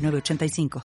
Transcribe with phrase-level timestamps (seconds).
[0.00, 0.82] 985.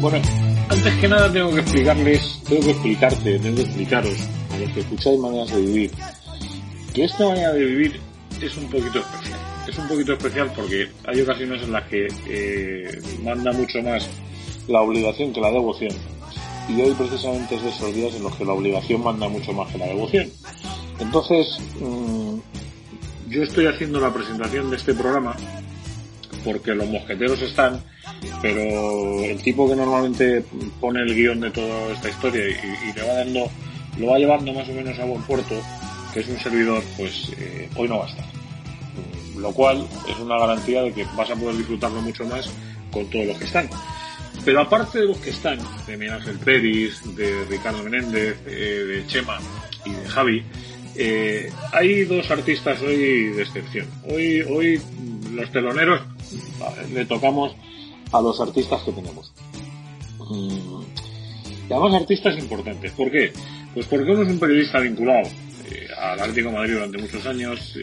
[0.00, 0.18] Bueno,
[0.68, 4.18] antes que nada tengo que explicarles, tengo que explicarte, tengo que explicaros
[4.52, 5.90] a los que escucháis maneras de vivir,
[6.92, 8.00] que esta manera de vivir
[8.40, 13.00] es un poquito especial es un poquito especial porque hay ocasiones en las que eh,
[13.22, 14.08] manda mucho más
[14.68, 15.92] la obligación que la devoción.
[16.68, 19.70] Y hoy precisamente es de esos días en los que la obligación manda mucho más
[19.72, 20.30] que la devoción.
[20.98, 22.38] Entonces, mm,
[23.28, 25.36] yo estoy haciendo la presentación de este programa
[26.44, 27.82] porque los mosqueteros están,
[28.40, 30.44] pero el tipo que normalmente
[30.80, 33.50] pone el guion de toda esta historia y, le va dando,
[33.98, 35.54] lo va llevando más o menos a buen puerto,
[36.12, 38.31] que es un servidor, pues eh, hoy no va a estar
[39.36, 42.50] lo cual es una garantía de que vas a poder disfrutarlo mucho más
[42.90, 43.68] con todos los que están.
[44.44, 49.06] Pero aparte de los que están, de Miguel Ángel Pérez, de Ricardo Menéndez, eh, de
[49.06, 49.38] Chema
[49.84, 50.42] y de Javi,
[50.96, 53.86] eh, hay dos artistas hoy de excepción.
[54.04, 54.80] Hoy, hoy
[55.32, 56.02] los teloneros
[56.92, 57.54] le tocamos
[58.10, 59.32] a los artistas que tenemos.
[60.18, 60.82] Mm,
[61.68, 62.92] y además artistas importantes.
[62.92, 63.32] ¿Por qué?
[63.72, 65.28] Pues porque uno es un periodista vinculado
[65.70, 67.76] eh, al de Madrid durante muchos años,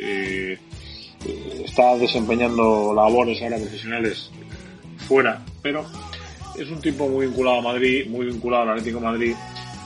[1.65, 4.29] está desempeñando labores ahora profesionales
[5.07, 5.85] fuera, pero
[6.57, 9.35] es un tipo muy vinculado a Madrid, muy vinculado al Atlético Madrid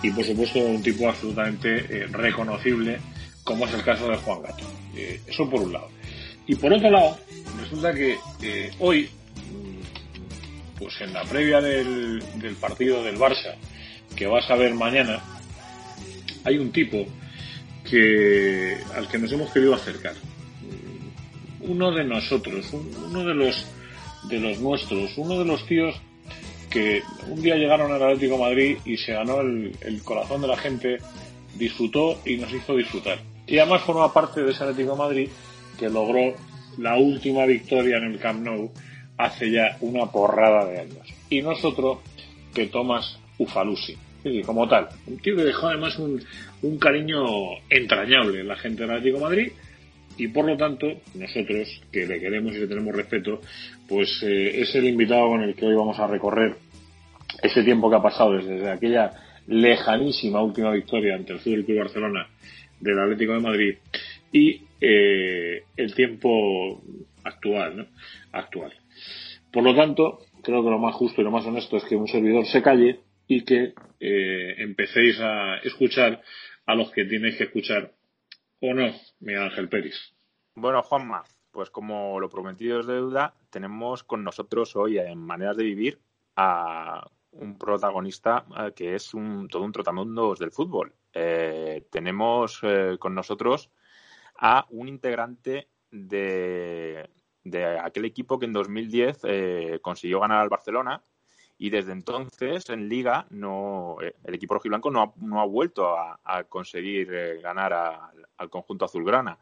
[0.01, 2.99] y por supuesto un tipo absolutamente eh, reconocible
[3.43, 4.63] como es el caso de Juan Gato.
[4.95, 5.89] Eh, eso por un lado.
[6.47, 7.17] Y por otro lado,
[7.59, 13.55] resulta que eh, hoy, mm, pues en la previa del, del partido del Barça,
[14.15, 15.21] que vas a ver mañana,
[16.43, 17.05] hay un tipo
[17.89, 20.15] que al que nos hemos querido acercar
[21.67, 23.67] uno de nosotros, uno de los
[24.29, 25.95] de los nuestros, uno de los tíos
[26.69, 30.97] que un día llegaron al Atlético Madrid y se ganó el, corazón de la gente,
[31.55, 33.19] disfrutó y nos hizo disfrutar.
[33.45, 35.29] Y además forma parte de ese Atlético Madrid
[35.77, 36.33] que logró
[36.79, 38.71] la última victoria en el Camp Nou
[39.17, 41.07] hace ya una porrada de años.
[41.29, 41.99] Y nosotros
[42.53, 43.95] que Tomás Ufalusi.
[44.45, 46.23] como tal, un tío que dejó además un,
[46.63, 47.23] un cariño
[47.69, 49.51] entrañable en la gente del Atlético Madrid
[50.17, 53.41] y por lo tanto nosotros que le queremos y le tenemos respeto
[53.87, 56.55] pues eh, es el invitado con el que hoy vamos a recorrer
[57.41, 59.11] ese tiempo que ha pasado desde aquella
[59.47, 62.27] lejanísima última victoria ante el Fútbol Club Barcelona
[62.79, 63.75] del Atlético de Madrid
[64.31, 66.81] y eh, el tiempo
[67.23, 67.85] actual ¿no?
[68.31, 68.73] actual
[69.51, 72.07] por lo tanto creo que lo más justo y lo más honesto es que un
[72.07, 76.21] servidor se calle y que eh, empecéis a escuchar
[76.65, 77.91] a los que tenéis que escuchar
[78.65, 80.15] ¿O no, Miguel Ángel Pérez?
[80.55, 85.65] Bueno, Juanma, pues como lo prometido es deuda, tenemos con nosotros hoy en Maneras de
[85.65, 85.99] Vivir
[86.37, 90.93] a un protagonista eh, que es un, todo un trotamundos del fútbol.
[91.11, 93.69] Eh, tenemos eh, con nosotros
[94.37, 97.09] a un integrante de,
[97.43, 101.03] de, aquel equipo que en 2010 consiguió ganar al Barcelona
[101.63, 105.97] y desde entonces en Liga no eh, el equipo rojiblanco no ha, no ha vuelto
[105.97, 107.71] a, conseguir eh, ganar
[108.35, 109.39] al conjunto azulgrana.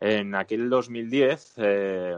[0.00, 2.16] En aquel 2010 eh,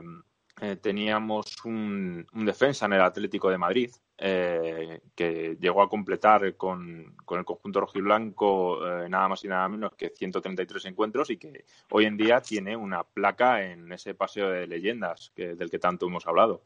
[0.81, 7.45] teníamos un, defensa en el Atlético de Madrid que llegó a completar con, con el
[7.45, 12.41] conjunto rojiblanco nada más y nada menos que 133 encuentros y que hoy en día
[12.41, 16.63] tiene una placa en ese paseo de leyendas del que tanto hemos hablado.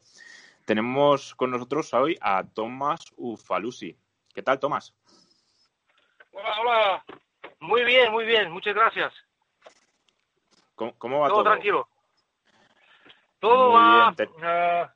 [0.65, 3.95] Tenemos con nosotros hoy a Tomás Ufalusi.
[4.33, 4.95] ¿Qué tal, Tomás?
[6.31, 7.05] Hola, hola.
[7.59, 8.51] Muy bien, muy bien.
[8.51, 9.13] Muchas gracias.
[10.73, 11.37] ¿Cómo, va todo?
[11.37, 11.87] Todo tranquilo.
[13.39, 14.15] Todo va...
[14.17, 14.87] Eh,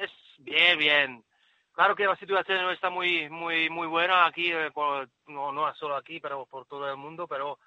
[0.00, 1.24] es bien, bien.
[1.72, 4.70] Claro que la situación no está muy, muy, muy buena aquí, eh,
[5.26, 7.58] no, no solo aquí, pero por todo el mundo, pero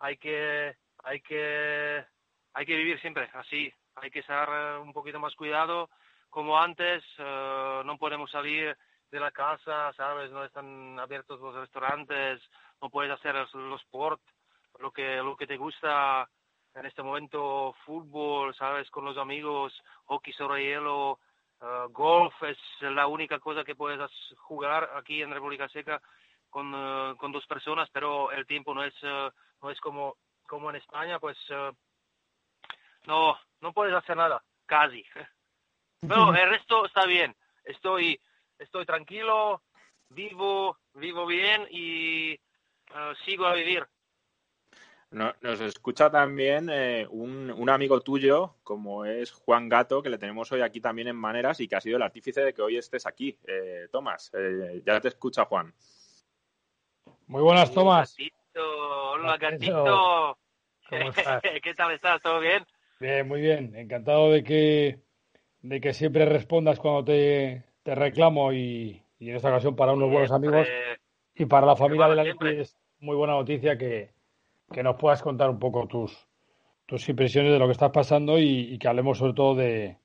[0.00, 2.04] hay que, hay que,
[2.52, 3.72] hay que vivir siempre así.
[3.94, 5.88] Hay que estar eh, un poquito más cuidado
[6.36, 8.76] como antes, eh, no podemos salir
[9.10, 10.30] de la casa, ¿sabes?
[10.30, 12.42] No están abiertos los restaurantes,
[12.82, 14.20] no puedes hacer los sport,
[14.78, 16.28] lo que, lo que te gusta
[16.74, 18.90] en este momento fútbol, ¿sabes?
[18.90, 19.72] Con los amigos,
[20.04, 21.20] hockey sobre hielo,
[21.62, 23.98] uh, golf es la única cosa que puedes
[24.36, 26.02] jugar aquí en República Seca
[26.50, 29.30] con, uh, con dos personas, pero el tiempo no es, uh,
[29.62, 31.38] no es como, como en España, pues
[33.06, 35.02] no, no puedes hacer nada, casi.
[36.00, 37.34] Pero el resto está bien.
[37.64, 38.20] Estoy,
[38.58, 39.62] estoy tranquilo,
[40.10, 42.38] vivo, vivo bien y
[43.24, 43.86] sigo a vivir
[45.10, 50.60] nos escucha también eh, un, amigo tuyo, como es Juan Gato, que le tenemos hoy
[50.60, 53.38] aquí también en Maneras y que ha sido el artífice de que hoy estés aquí.
[53.46, 55.72] Eh, Tomás, eh, ya te escucha Juan.
[57.26, 58.16] Muy buenas, Tomás.
[58.54, 60.38] Hola, Gatito.
[60.88, 61.42] ¿Cómo estás?
[61.62, 62.20] ¿Qué tal estás?
[62.22, 62.64] ¿Todo bien?
[63.00, 63.74] Bien, muy bien.
[63.74, 65.00] Encantado de que,
[65.68, 70.68] de que siempre respondas cuando te, reclamo y, en esta ocasión para unos buenos amigos
[71.34, 74.12] y para la familia de la es muy buena noticia que,
[74.72, 76.28] que nos puedas contar un poco tus,
[76.86, 79.96] tus impresiones de lo que estás pasando y, que hablemos sobre todo de,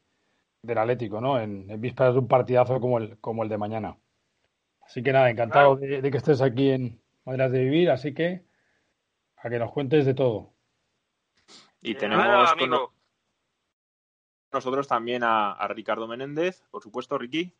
[0.63, 1.39] del Atlético, ¿no?
[1.39, 3.97] En, vísperas de un partidazo como el, como el de mañana.
[4.83, 8.45] Así que nada, encantado de, que estés aquí en Maneras de Vivir, así que
[9.37, 10.53] a que nos cuentes de todo.
[11.83, 13.00] Y tenemos con
[14.53, 17.53] nosotros también a, Ricardo Menéndez, por supuesto, Ricky.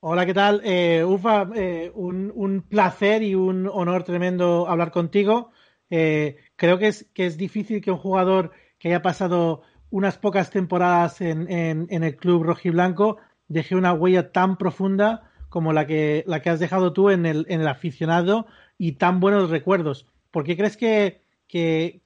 [0.00, 0.62] Hola, ¿qué tal?
[0.64, 5.50] Eh, Ufa, eh, un, un, placer y un honor tremendo hablar contigo.
[5.90, 10.50] Eh, creo que es, que es difícil que un jugador que haya pasado unas pocas
[10.50, 16.40] temporadas en, en, el club rojiblanco deje una huella tan profunda como la que, la
[16.40, 18.46] que has dejado tú en el, en el aficionado
[18.78, 20.06] y tan buenos recuerdos.
[20.30, 22.00] ¿Por qué crees que, que,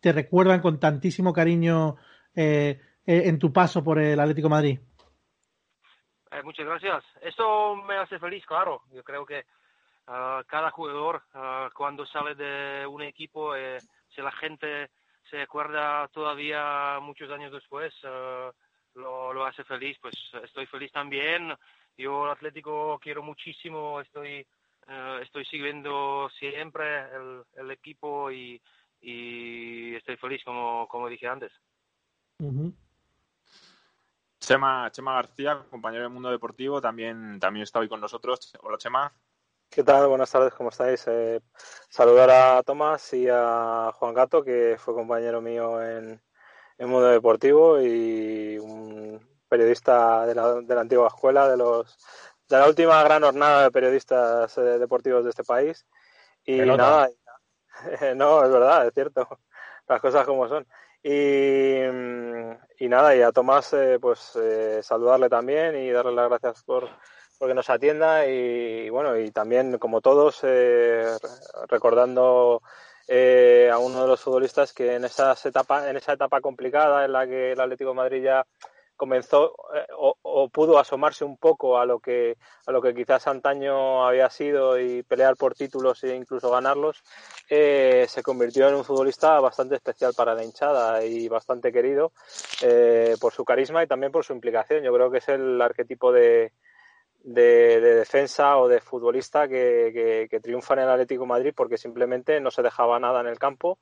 [0.00, 1.96] te recuerdan con tantísimo cariño
[3.06, 4.78] eh, eh, en tu paso por el Atlético Madrid?
[6.44, 7.04] muchas gracias.
[7.20, 8.82] Eso me hace feliz, claro.
[8.90, 9.44] Yo creo que
[10.06, 13.78] Ah, cada jugador ah, cuando sale de un equipo, eh,
[14.14, 14.90] si la gente
[15.30, 18.50] se acuerda todavía muchos años después, ah,
[18.94, 21.54] lo, lo, hace feliz, pues estoy feliz también.
[21.96, 24.46] Yo el Atlético quiero muchísimo, estoy,
[25.22, 28.60] estoy siguiendo siempre el, el equipo y,
[29.00, 31.52] y, estoy feliz como, como dije antes.
[34.42, 38.52] Chema, Chema García, compañero del mundo deportivo, también, también está hoy con nosotros.
[38.60, 39.14] Hola Chema.
[39.70, 40.08] ¿Qué tal?
[40.08, 41.04] Buenas tardes, ¿cómo estáis?
[41.06, 41.40] Eh,
[41.88, 46.20] saludar a Tomás y a Juan Gato, que fue compañero mío en,
[46.76, 51.96] en Mundo Deportivo y un periodista de la, de la antigua escuela, de los
[52.48, 55.86] de la última gran jornada de periodistas eh, deportivos de este país.
[56.44, 57.08] Y nada,
[58.16, 59.38] no, es verdad, es cierto,
[59.86, 60.66] las cosas como son.
[61.00, 61.80] Y,
[62.84, 64.36] y nada, y a Tomás, eh, pues
[64.82, 66.88] saludarle también y darle las gracias por
[67.38, 71.06] porque nos atienda y, bueno, y también como todos eh,
[71.68, 72.62] recordando
[73.08, 77.12] eh, a uno de los futbolistas que en esa etapa, en esa etapa complicada en
[77.12, 78.46] la que el Atlético Madrid ya
[79.02, 84.06] comenzó eh, o, pudo asomarse un poco a lo que a lo que quizás antaño
[84.06, 87.02] había sido y pelear por títulos e incluso ganarlos
[87.48, 92.12] se convirtió en un futbolista bastante especial para la hinchada y bastante querido
[93.20, 94.82] por su carisma y también por su implicación.
[94.82, 96.52] Yo creo que es el arquetipo de,
[97.24, 102.50] de, defensa o de futbolista que, que, triunfa en el Atlético Madrid porque simplemente no
[102.50, 103.78] se dejaba nada en el campo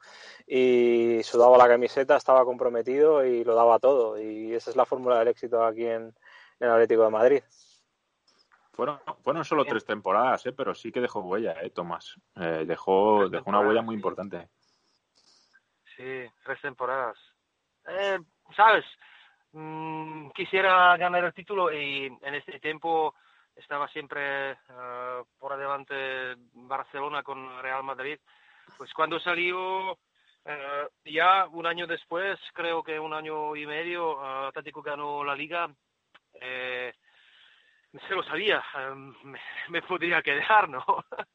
[0.46, 4.20] y sudaba la camiseta, estaba comprometido y lo daba todo.
[4.20, 6.14] Y esa es la fórmula del éxito aquí en,
[6.58, 7.42] el Atlético de Madrid.
[8.72, 10.52] Fueron, fueron solo tres temporadas, ¿eh?
[10.52, 12.16] pero sí que dejó huella, ¿eh, Tomás?
[12.36, 14.48] Eh, dejó, dejó una huella muy importante.
[15.96, 17.18] Sí, tres temporadas.
[17.86, 18.18] Eh,
[18.56, 18.84] ¿Sabes?
[19.52, 23.14] Mm, quisiera ganar el título y en este tiempo
[23.56, 28.18] estaba siempre uh, por adelante Barcelona con Real Madrid.
[28.76, 29.96] Pues cuando salió, uh,
[31.04, 35.68] ya un año después, creo que un año y medio, uh, Atlético ganó la liga.
[36.40, 36.92] Eh,
[38.08, 38.62] se lo sabía,
[39.24, 39.38] me,
[39.68, 40.84] me, podría quedar, ¿no?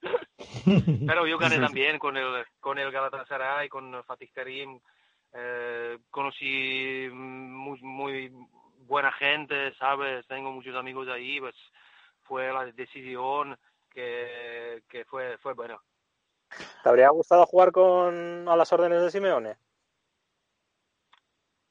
[1.05, 4.79] Pero yo gané también con el, con el Galatasaray, con Fatih Karim.
[5.33, 8.31] Eh, conocí muy, muy
[8.87, 10.25] buena gente, ¿sabes?
[10.27, 11.55] Tengo muchos amigos ahí, pues
[12.25, 13.57] fue la decisión
[13.89, 15.79] que, que fue, fue buena.
[16.83, 19.57] ¿Te habría gustado jugar con a las órdenes de Simeone?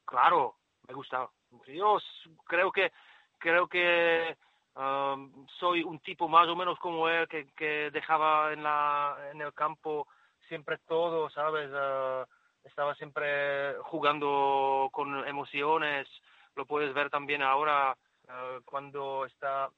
[0.05, 0.57] Claro,
[0.89, 1.29] me gusta.
[1.67, 1.99] Yo
[2.45, 2.93] creo que
[3.39, 4.37] creo que
[4.75, 9.41] um, soy un tipo más o menos como él que, que dejaba en la en
[9.41, 10.07] el campo
[10.49, 11.71] siempre todo, ¿sabes?
[11.71, 12.27] Uh,
[12.65, 16.09] estaba siempre jugando con emociones.
[16.57, 17.97] Lo puedes ver también ahora
[18.29, 19.71] uh, cuando está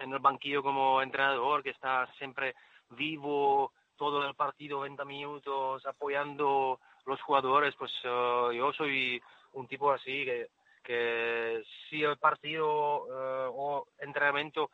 [0.00, 2.54] en el banquillo como entrenador, que está siempre
[2.90, 9.20] vivo todo el partido, 20 minutos, apoyando los jugadores, pues yo soy
[9.54, 10.48] un tipo así que,
[10.84, 14.70] que si el partido o entrenamiento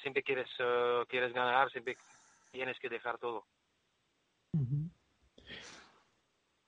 [0.00, 0.48] siempre quieres,
[1.08, 1.96] quieres ganar, siempre
[2.52, 3.44] tienes que dejar todo.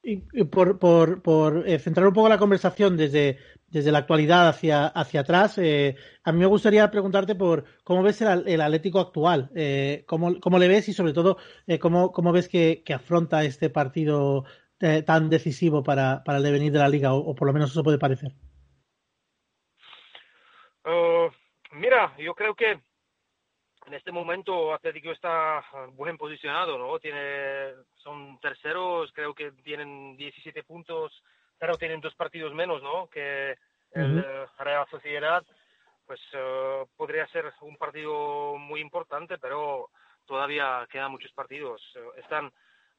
[0.03, 3.39] Y por, por, por eh, centrar un poco la conversación desde,
[3.71, 8.21] desde la actualidad hacia, hacia atrás, eh, a mí me gustaría preguntarte por cómo ves
[8.21, 12.33] el, el Atlético actual, eh, cómo, cómo, le ves y sobre todo eh, cómo, cómo,
[12.33, 14.45] ves que, que, afronta este partido
[14.81, 17.85] eh, tan decisivo para, para, el devenir de la liga, o, por lo menos eso
[17.85, 18.33] puede parecer.
[20.85, 21.31] Uh,
[21.77, 22.81] mira, yo creo que
[23.91, 27.01] en este momento Atlético está buen posicionado, ¿no?
[27.01, 31.13] Tiene, son terceros, creo que tienen 17 puntos,
[31.59, 33.09] pero tienen dos partidos menos, ¿no?
[33.09, 33.59] Que
[33.91, 34.49] el uh -huh.
[34.59, 35.45] Real Sociedad,
[36.07, 39.91] pues uh, podría ser un partido muy importante, pero
[40.25, 41.83] todavía quedan muchos partidos.
[42.17, 42.47] Están,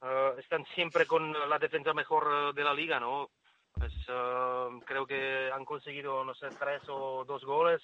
[0.02, 3.30] uh, están siempre con la defensa mejor de la liga, ¿no?
[3.74, 3.94] Pues,
[4.86, 7.82] creo que han conseguido, no sé, tres o dos goles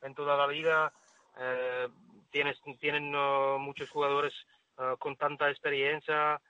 [0.00, 0.90] en toda la liga.
[1.38, 1.88] Eh,
[2.30, 4.34] tienes, tienen uh, muchos jugadores
[4.78, 6.40] uh, con tanta experiencia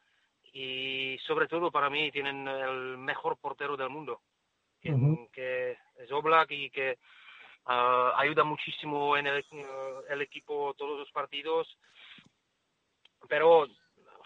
[0.52, 4.22] y sobre todo para mí tienen el mejor portero del mundo,
[4.80, 5.30] que, uh -huh.
[5.30, 6.98] que es Oblak y que
[7.66, 9.44] uh, ayuda muchísimo en el,
[10.08, 11.68] el, equipo todos los partidos,
[13.28, 13.66] pero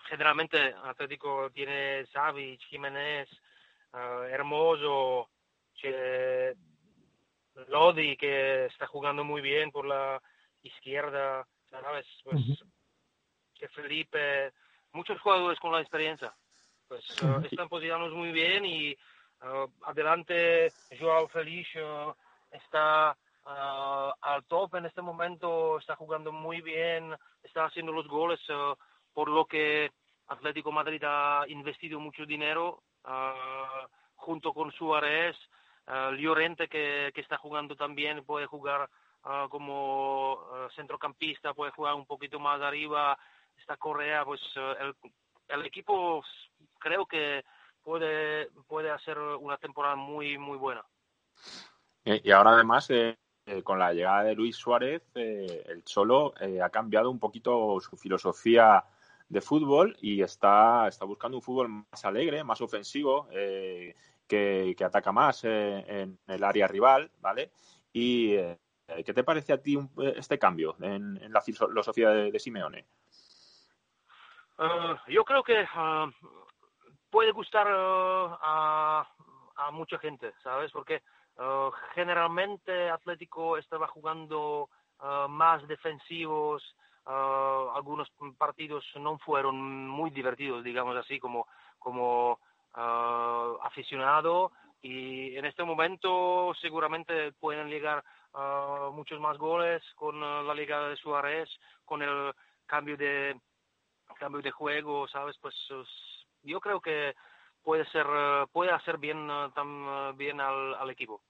[0.09, 3.29] generalmente Atlético tiene Savic, Jiménez,
[3.93, 5.29] Hermoso,
[5.75, 6.55] que,
[7.69, 10.23] Lodi que está jugando muy bien por la
[10.62, 12.07] izquierda, ¿sabes?
[12.25, 12.71] Pues uh -huh.
[13.55, 14.52] que Felipe,
[14.93, 16.35] muchos jugadores con la experiencia,
[16.88, 17.43] pues uh -huh.
[17.43, 18.97] uh, están posicionados muy bien y
[19.87, 21.71] adelante Joao Félix
[22.50, 28.40] está al top en este momento, está jugando muy bien, está haciendo los goles,
[29.14, 29.90] por lo que
[30.29, 32.83] Atlético Madrid ha investido mucho dinero
[34.17, 35.37] junto con Suárez,
[36.19, 38.88] Llorente que, que está jugando también, puede jugar
[39.24, 43.18] uh, como uh, centrocampista, puede jugar un poquito más arriba,
[43.58, 44.94] esta Correa, pues uh, el,
[45.48, 46.22] el, equipo
[46.78, 47.44] creo que
[47.82, 50.84] puede, puede hacer una temporada muy, muy buena.
[52.04, 56.60] Y ahora además, eh, eh, con la llegada de Luis Suárez, eh, el Cholo eh,
[56.62, 58.84] ha cambiado un poquito su filosofía
[59.28, 63.94] de fútbol y está, está buscando un fútbol más alegre, más ofensivo, eh,
[64.26, 67.50] que, que, ataca más eh, en el área rival, ¿vale?
[67.92, 68.36] Y
[69.04, 72.87] ¿Qué te parece a ti un, este cambio en, en, la filosofía de, de Simeone?
[74.59, 76.11] Uh, yo creo que uh,
[77.09, 79.09] puede gustar uh, a,
[79.56, 80.70] a, mucha gente, ¿sabes?
[80.73, 81.02] Porque
[81.94, 84.68] generalmente Atlético estaba jugando
[85.30, 86.62] más defensivos,
[87.06, 91.47] algunos partidos no fueron muy divertidos, digamos así, como,
[91.78, 92.38] como
[92.75, 98.02] aficionado y en este momento seguramente pueden llegar
[98.34, 101.49] uh, muchos más goles con uh, la liga de Suárez,
[101.84, 102.32] con el
[102.66, 103.38] cambio de
[104.18, 105.54] cambio de juego, sabes, pues
[106.42, 107.14] yo creo que
[107.62, 111.22] puede ser uh, puede hacer bien tan bien al, al, equipo.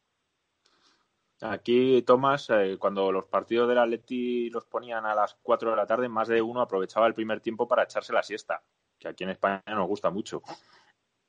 [1.41, 5.87] Aquí, Tomás, eh, cuando los partidos del Atleti los ponían a las 4 de la
[5.87, 8.63] tarde, más de uno aprovechaba el primer tiempo para echarse la siesta,
[8.99, 10.43] que aquí en España nos gusta mucho.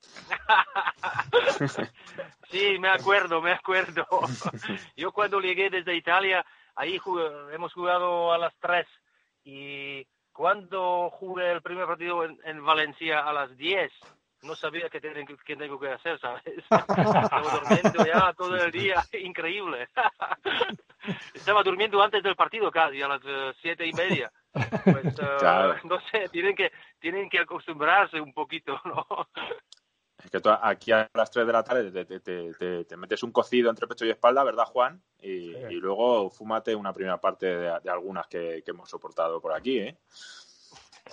[2.50, 4.06] sí, me acuerdo, me acuerdo.
[4.96, 6.44] Yo cuando llegué desde Italia,
[6.74, 8.86] ahí jugué, hemos jugado a las 3
[9.44, 13.92] y cuando jugué el primer partido en, en Valencia a las 10,
[14.42, 16.42] no sabía qué, ten, qué tengo que hacer, ¿sabes?
[16.46, 19.88] Estaba durmiendo ya todo el día, increíble.
[21.34, 24.30] Estaba durmiendo antes del partido casi, a las uh, siete y media.
[24.52, 29.06] Pues, uh, no sé, tienen que, tienen que acostumbrarse un poquito, ¿no?
[30.24, 33.22] Es que tú aquí a las 3 de la tarde te, te, te, te, metes
[33.22, 35.02] un cocido entre pecho y espalda, ¿verdad, Juan?
[35.20, 35.56] Y, sí.
[35.70, 39.78] y luego fúmate una primera parte de, de algunas que, que, hemos soportado por aquí,
[39.78, 39.96] ¿eh?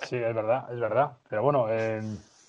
[0.02, 1.18] Sí, es verdad, es verdad.
[1.28, 2.00] Pero bueno, eh,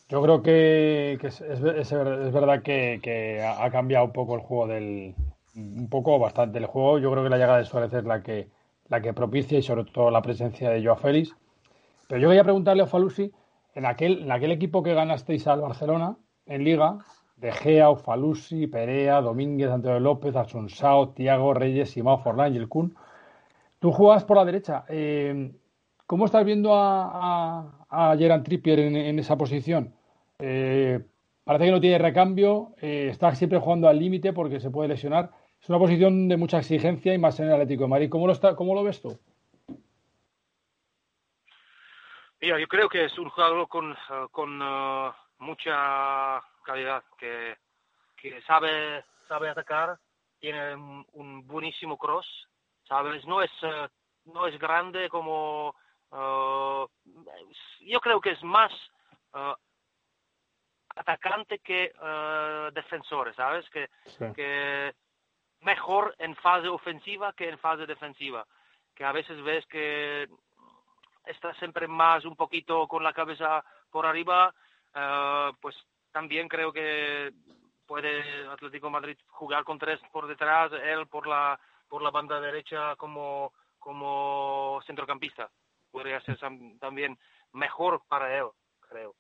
[0.10, 1.92] yo creo que, que es, es, es,
[2.34, 5.16] verdad que, que, ha cambiado un poco el juego del.
[5.56, 7.00] Un poco bastante el juego.
[7.00, 8.50] Yo creo que la llegada de Suárez es la que,
[8.88, 11.36] la que propicia y sobre todo la presencia de Joao Félix.
[12.08, 13.32] Pero yo quería preguntarle a Falusi,
[13.74, 16.18] en aquel, en aquel equipo que ganasteis al Barcelona,
[16.52, 16.98] en Liga,
[17.38, 22.96] De Gea, Ufalusi, Perea, Domínguez, Antonio López, Asunsao, Tiago, Reyes, Simao, Forlán y el Kun.
[23.80, 24.86] Tú jugabas por la derecha.
[24.90, 25.52] Eh,
[26.06, 29.94] ¿Cómo estás viendo a, a, Trippier en, esa posición?
[30.40, 31.00] Eh,
[31.46, 35.32] parece que no tiene recambio, eh, está siempre jugando al límite porque se puede lesionar.
[35.62, 38.10] Es una posición de mucha exigencia y más en el Atlético de Madrid.
[38.10, 39.18] ¿Cómo lo, está, cómo lo ves tú?
[42.42, 43.96] Mira, yo creo que es un jugador con,
[44.32, 45.12] con uh,
[45.42, 47.58] mucha calidad, que,
[48.16, 50.00] que sabe, sabe atacar,
[50.40, 52.28] tiene un, buenísimo cross,
[52.88, 53.26] ¿sabes?
[53.26, 53.90] No es, eh,
[54.26, 55.76] no es grande como...
[56.12, 56.86] Uh,
[57.82, 58.72] yo creo que es más
[59.34, 59.56] uh,
[60.96, 63.70] atacante que uh, defensor, ¿sabes?
[63.70, 63.90] Que,
[64.36, 64.94] que
[65.62, 68.46] mejor en fase ofensiva que en fase defensiva.
[68.94, 70.28] Que a veces ves que
[71.26, 74.54] está siempre más un poquito con la cabeza por arriba,
[75.62, 75.76] pues
[76.12, 77.32] también creo que
[77.86, 82.96] puede Atlético Madrid jugar con tres por detrás, él por la por la banda derecha
[82.96, 85.50] como como centrocampista.
[85.92, 86.38] Podría ser
[86.80, 87.18] también
[87.52, 88.46] mejor para él,
[88.80, 89.14] creo.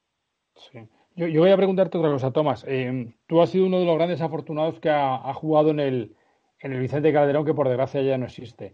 [0.55, 0.87] Sí.
[1.15, 2.63] Yo, yo, voy a preguntarte otra cosa, Tomás.
[2.65, 6.15] Eh, tú has sido uno de los grandes afortunados que ha, jugado en el,
[6.59, 8.73] en el Vicente Calderón, que por desgracia ya no existe.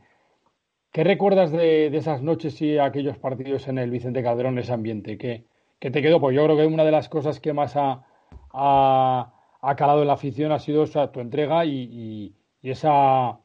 [0.91, 5.17] ¿Qué recuerdas de, de, esas noches y aquellos partidos en el Vicente Calderón, ese ambiente?
[5.17, 5.45] ¿Qué,
[5.79, 6.19] qué te quedó?
[6.19, 8.05] Pues yo creo que una de las cosas que más ha,
[8.53, 13.39] ha, ha calado en la afición ha sido tu entrega y, esa,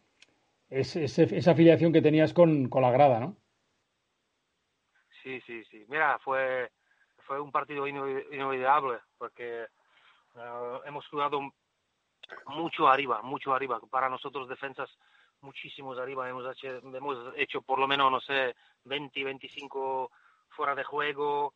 [0.69, 3.37] esa afiliación que tenías con, la grada, ¿no?
[5.23, 5.85] Sí, sí, sí.
[5.89, 6.71] Mira, fue,
[7.19, 11.41] fue un partido inolvidable porque eh, hemos jugado
[12.47, 13.81] mucho arriba, mucho arriba.
[13.91, 14.91] Para nosotros defensas
[15.41, 16.29] muchísimos arriba.
[16.29, 20.11] Hemos hecho, hemos hecho por lo menos, no sé, 20, 25
[20.49, 21.55] fuera de juego.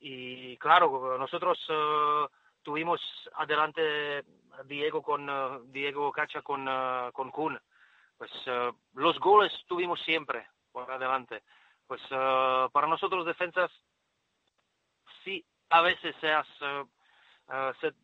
[0.00, 2.26] Y claro, nosotros eh,
[2.62, 3.00] tuvimos
[3.34, 4.24] adelante
[4.64, 7.58] Diego con uh, Diego Cacha con uh, con Kun.
[8.16, 11.42] Pues uh, los goles tuvimos siempre por adelante.
[11.86, 13.70] Pues para nosotros defensas
[15.24, 16.46] sí a veces seas
[17.80, 17.94] se,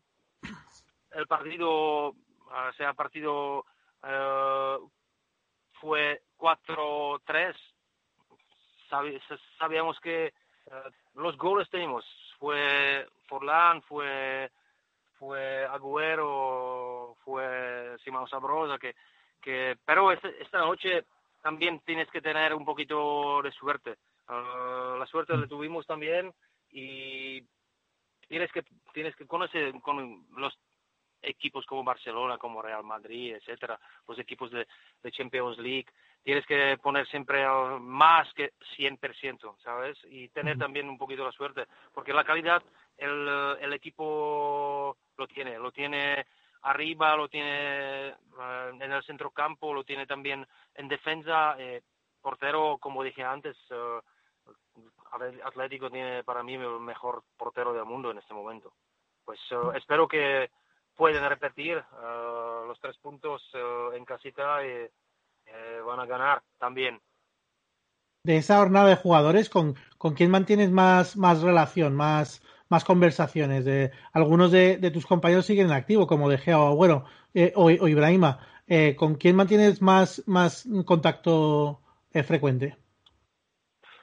[1.11, 2.15] el partido
[2.79, 3.67] sea partido
[5.83, 7.55] fue 4-3
[9.59, 10.33] sabíamos que
[11.15, 12.05] los goles tenemos
[12.39, 14.51] fue Forlán, fue
[15.19, 18.95] fue Agüero, fue Simao Sabrosa, que,
[19.41, 21.05] que pero este, esta noche
[21.43, 23.97] también tienes que tener un poquito de suerte.
[24.29, 26.35] Ah, la suerte la tuvimos también
[26.71, 27.43] y
[28.29, 30.59] tienes que tienes que conocer con los
[31.23, 34.67] equipos como Barcelona, como Real Madrid, etcétera, los equipos de
[35.11, 35.87] Champions League,
[36.25, 37.47] tienes que poner siempre
[37.81, 39.99] más que 100%, ¿sabes?
[40.05, 42.63] Y tener también un poquito la suerte, porque la calidad
[42.97, 46.27] el, el equipo lo tiene, lo tiene
[46.65, 48.15] arriba, lo tiene eh,
[48.81, 51.57] en el centro campo, lo tiene también en defensa.
[51.59, 51.83] Eh,
[52.21, 54.01] portero, como dije antes, eh,
[55.45, 58.73] Atlético tiene para mí el mejor portero del mundo en este momento.
[59.25, 59.39] Pues
[59.77, 60.51] espero que
[60.97, 61.83] pueden repetir
[62.67, 63.43] los tres puntos
[63.95, 64.89] en casita y
[65.87, 67.01] van a ganar también.
[68.25, 73.65] De esa jornada de jugadores, ¿con, con quién mantienes más, más relación, más, más conversaciones.
[73.65, 77.71] De, algunos de, tus compañeros siguen en activo, como De Gea o Agüero eh, o,
[77.71, 78.41] Ibrahima.
[78.67, 81.81] Eh, ¿Con quién mantienes más, más contacto
[82.13, 82.77] eh, frecuente?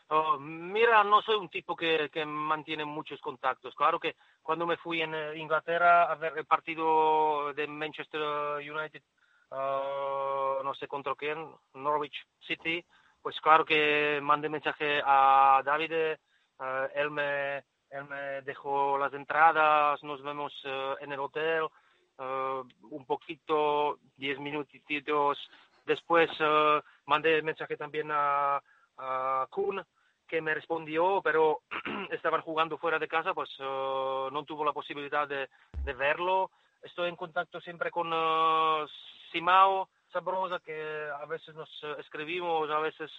[0.07, 3.73] Oh, mira, no soy un tipo que, que, mantiene muchos contactos.
[3.75, 8.21] Claro que cuando me fui en Inglaterra a ver el partido de Manchester
[8.57, 9.01] United,
[9.51, 12.15] uh, no sé contra quién, Norwich
[12.47, 12.83] City,
[13.21, 15.91] pues claro que mandé mensaje a David,
[16.59, 17.57] uh, él me,
[17.91, 21.67] él me dejó las entradas, nos vemos eh, en el hotel,
[22.17, 25.37] eh, un poquito, diez minutitos
[25.85, 28.61] después uh, mandé mensaje también a,
[28.97, 29.83] a Kuhn,
[30.27, 31.61] que me respondió, pero
[32.11, 35.49] estaban jugando fuera de casa, pues no tuvo la posibilidad de,
[35.93, 36.51] verlo.
[36.81, 38.09] Estoy en contacto siempre con
[39.31, 43.11] Simao Sabrosa, que a veces nos escribimos, a veces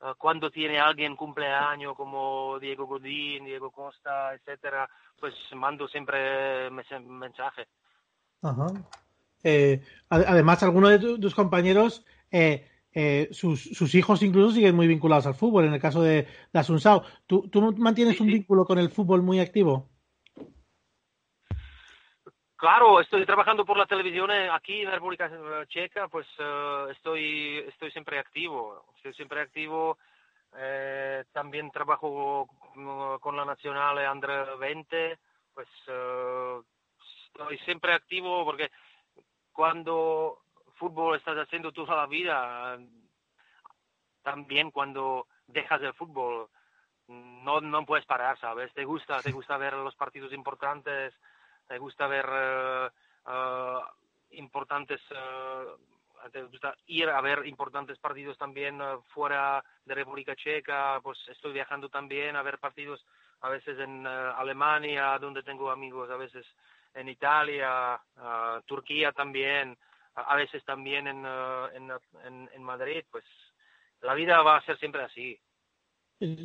[0.00, 7.68] Ah, cuando tiene alguien cumpleaños como Diego Godín, Diego Costa, etcétera, pues mando siempre mensaje.
[8.42, 8.66] Ajá.
[9.42, 15.26] Eh, además, algunos de tus compañeros, eh, eh, sus, sus, hijos incluso siguen muy vinculados
[15.26, 15.64] al fútbol.
[15.64, 19.40] En el caso de, de Asunsao, ¿tú, ¿tú mantienes un vínculo con el fútbol muy
[19.40, 19.88] activo?
[22.64, 25.30] Claro, estoy trabajando por la televisión eh, aquí en la República
[25.68, 29.98] Checa, pues eh, estoy, estoy siempre activo, estoy siempre activo.
[30.56, 32.48] Eh, también trabajo
[33.20, 35.18] con la Nacional Under 20,
[35.52, 35.68] pues
[37.28, 38.70] estoy siempre activo porque
[39.52, 40.38] cuando
[40.76, 42.78] fútbol estás haciendo toda la vida,
[44.22, 46.48] también cuando dejas el fútbol,
[47.08, 48.72] no, no puedes parar, ¿sabes?
[48.72, 51.12] Te gusta, te gusta ver los partidos importantes,
[51.66, 53.80] te gusta ver uh, uh,
[54.30, 55.00] importantes,
[56.32, 58.80] te gusta ir a ver importantes partidos también
[59.12, 63.04] fuera de República Checa, pues estoy viajando también a ver partidos
[63.42, 66.46] a veces en Alemania, donde tengo amigos, a veces
[66.94, 68.00] en Italia,
[68.64, 69.76] Turquía también,
[70.14, 71.26] a, veces también en,
[71.74, 73.24] en, en, Madrid, pues
[74.00, 75.38] la vida va a ser siempre así.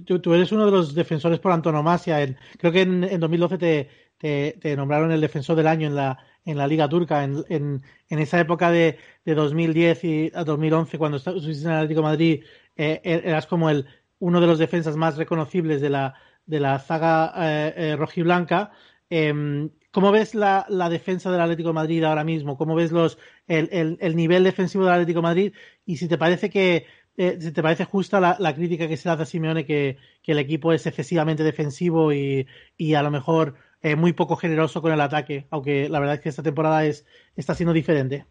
[0.06, 2.36] Tú, tú, eres uno de los defensores por antonomasia.
[2.58, 6.18] creo que en, en 2012 te, te, te, nombraron el defensor del año en la,
[6.46, 7.24] en la Liga Turca.
[7.24, 11.78] En, en, en esa época de, de 2010 y a 2011, cuando estuviste en el
[11.78, 12.44] Atlético Madrid,
[12.76, 13.86] eh, er, eras como el,
[14.20, 16.16] uno de los defensas más reconocibles de la,
[16.46, 18.72] de la zaga eh, eh, rojiblanca.
[19.10, 22.58] Eh, ¿Cómo ves la, la, defensa del Atlético de Madrid ahora mismo?
[22.58, 25.54] ¿Cómo ves los, el, el, el, nivel defensivo del Atlético de Madrid?
[25.84, 26.86] Y si te parece que
[27.18, 29.98] eh, si te parece justa la, la, crítica que se le hace a Simeone que,
[30.24, 34.82] que, el equipo es excesivamente defensivo y, y a lo mejor eh, muy poco generoso
[34.82, 38.26] con el ataque, aunque la verdad es que esta temporada es, está siendo diferente.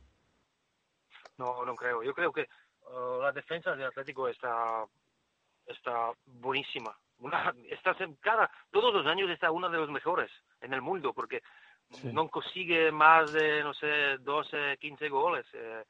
[1.37, 2.03] No, no creo.
[2.03, 2.49] Yo creo que
[2.83, 4.85] uh, la defensa del Atlético está,
[5.67, 10.83] está buenísima una, está cada, todos los años está una de los mejores en el
[10.83, 11.43] mundo porque
[11.91, 12.11] sí.
[12.13, 15.47] no consigue más de, no sé, 12, 15 goles.
[15.53, 15.85] Eh,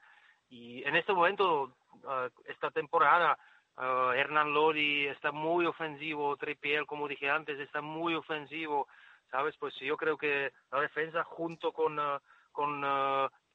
[0.51, 3.39] y en este momento, uh, esta temporada,
[3.77, 8.89] uh, Hernán Lodi está muy ofensivo, Tripiel, como dije antes, está muy ofensivo,
[9.31, 9.57] ¿sabes?
[9.59, 12.19] Pues yo creo que la defensa junto con, uh,
[12.53, 12.83] con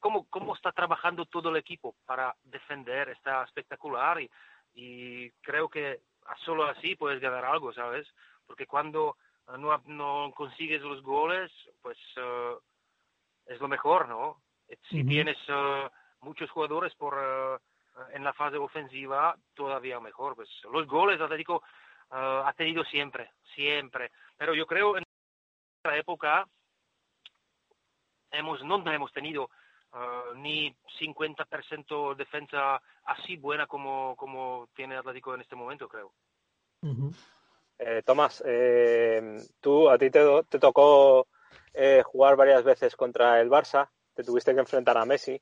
[0.00, 4.30] cómo, cómo está trabajando todo el equipo para defender está espectacular y,
[4.74, 6.00] y creo que
[6.44, 8.06] solo así puedes ganar algo, ¿sabes?
[8.46, 9.16] Porque cuando
[9.48, 11.50] uh, no, no consigues los goles,
[11.82, 12.58] pues uh,
[13.46, 14.42] es lo mejor, ¿no?
[14.88, 15.88] Si uh tienes uh,
[16.20, 17.14] muchos jugadores por
[18.12, 20.34] en la fase ofensiva, todavía mejor.
[20.34, 21.62] Pues los goles Atlético
[22.10, 24.12] ha tenido siempre, siempre.
[24.36, 25.04] Pero yo creo en
[25.78, 26.46] esta época
[28.30, 29.48] hemos no hemos tenido
[29.94, 36.12] Uh, ni 50% defensa así buena como, como tiene Atlético en este momento, creo.
[36.82, 37.14] Uh -huh.
[37.78, 41.28] eh, Tomás, eh, tú a ti te, te tocó
[41.72, 45.40] eh, jugar varias veces contra el Barça, te tuviste que enfrentar a Messi.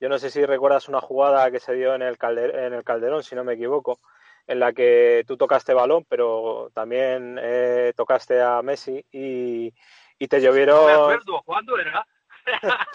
[0.00, 2.84] Yo no sé si recuerdas una jugada que se dio en el, Calder en el
[2.84, 4.00] Calderón, si no me equivoco,
[4.46, 9.72] en la que tú tocaste balón, pero también eh, tocaste a Messi y,
[10.18, 10.80] y te llovieron.
[10.80, 12.06] No me acuerdo, ¿cuándo era?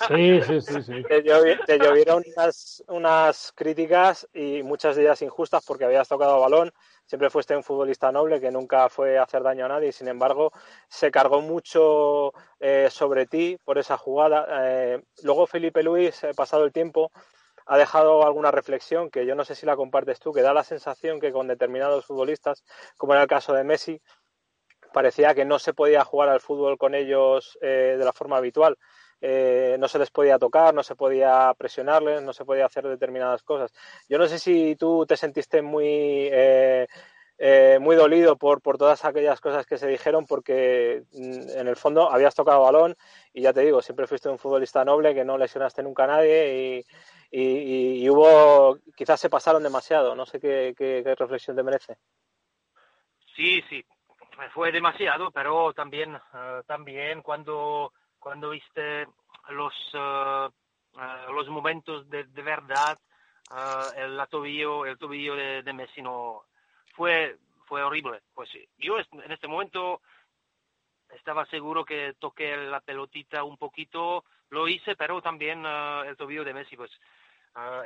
[0.08, 1.04] Sí, sí, sí, sí.
[1.04, 6.40] Te, llovi te llovieron unas, unas, críticas y muchas de ellas injustas porque habías tocado
[6.40, 6.72] balón.
[7.10, 9.92] Siempre fuiste un futbolista noble que nunca fue a hacer daño a nadie.
[9.92, 10.52] Sin embargo,
[10.88, 14.46] se cargó mucho eh, sobre ti por esa jugada.
[14.62, 17.12] Eh, luego Felipe Luis, eh, pasado el tiempo,
[17.66, 20.64] ha dejado alguna reflexión que yo no sé si la compartes tú, que da la
[20.64, 22.64] sensación que con determinados futbolistas,
[22.96, 24.00] como era el caso de Messi,
[24.94, 28.78] parecía que no se podía jugar al fútbol con ellos eh, de la forma habitual
[29.22, 33.44] eh, no se les podía tocar, no se podía presionarles, no se podía hacer determinadas
[33.44, 33.74] cosas.
[34.08, 35.86] Yo no sé si tú te sentiste muy,
[36.32, 36.88] eh,
[37.38, 41.76] eh, muy dolido por, por todas aquellas cosas que se dijeron, porque mm, en el
[41.76, 42.96] fondo habías tocado balón
[43.34, 46.86] y ya te digo, siempre fuiste un futbolista noble, que no lesionaste nunca a nadie
[47.32, 50.16] y, y, hubo, quizás se pasaron demasiado.
[50.16, 51.98] No sé qué, reflexión te merece.
[53.36, 53.86] Sí, sí,
[54.54, 56.18] fue demasiado, pero también,
[56.66, 59.08] también cuando cuando viste
[59.50, 60.50] los, uh,
[60.98, 63.00] uh, los momentos de, de verdad,
[63.52, 66.44] uh, el tobillo, el tobillo de, de, Messi no
[66.96, 68.22] fue, fue horrible.
[68.34, 70.02] Pues yo en este momento
[71.10, 76.54] estaba seguro que toqué la pelotita un poquito, lo hice, pero también el tobillo de
[76.54, 76.92] Messi, pues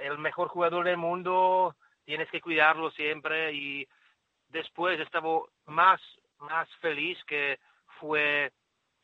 [0.02, 3.88] el mejor jugador del mundo, tienes que cuidarlo siempre y
[4.50, 6.02] después estaba más,
[6.40, 7.60] más feliz que
[8.00, 8.52] fue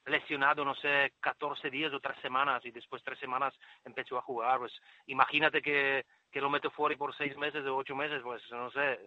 [0.09, 3.53] lesionado, no sé, 14 días o tres semanas y después tres semanas
[3.85, 4.59] empezó a jugar.
[4.59, 4.73] Pues
[5.07, 8.99] imagínate que, que lo meto fuera por seis meses o ocho meses, pues no sé.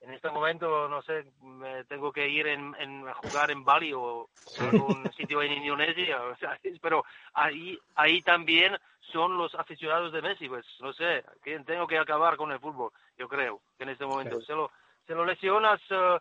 [0.00, 3.92] En este momento, no sé, me tengo que ir en, en a jugar en Bali
[3.92, 4.28] o
[4.60, 8.76] en un sitio en Indonesia, o sea, pero ahí, ahí también
[9.12, 12.92] son los aficionados de Messi, pues no sé, que tengo que acabar con el fútbol,
[13.16, 14.38] yo creo, que en este momento.
[14.40, 14.46] Sí.
[14.46, 14.70] Se, lo,
[15.06, 16.18] se lo lesionas uh,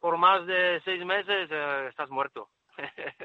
[0.00, 2.48] por más de seis meses, uh, estás muerto.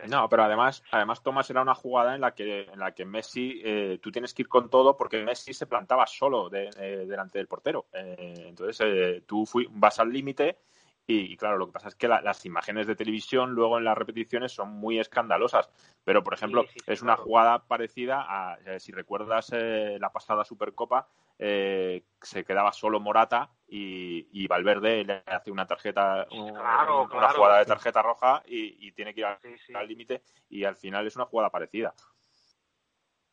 [0.09, 3.61] No, pero además, además Tomás era una jugada en la que, en la que Messi,
[3.63, 7.37] eh, tú tienes que ir con todo porque Messi se plantaba solo de, eh, delante
[7.37, 7.85] del portero.
[7.93, 10.57] Eh, entonces, eh, tú fui, vas al límite
[11.05, 13.83] y, y, claro, lo que pasa es que la, las imágenes de televisión luego en
[13.83, 15.69] las repeticiones son muy escandalosas.
[16.03, 21.07] Pero, por ejemplo, sí, sí, es una jugada parecida a, si recuerdas la pasada Supercopa,
[21.39, 27.09] eh, se quedaba solo Morata y, y, Valverde le hace una tarjeta, un, claro, una
[27.09, 27.33] claro.
[27.33, 31.15] jugada de tarjeta roja y, y tiene que ir al límite y al final es
[31.15, 31.91] una jugada parecida.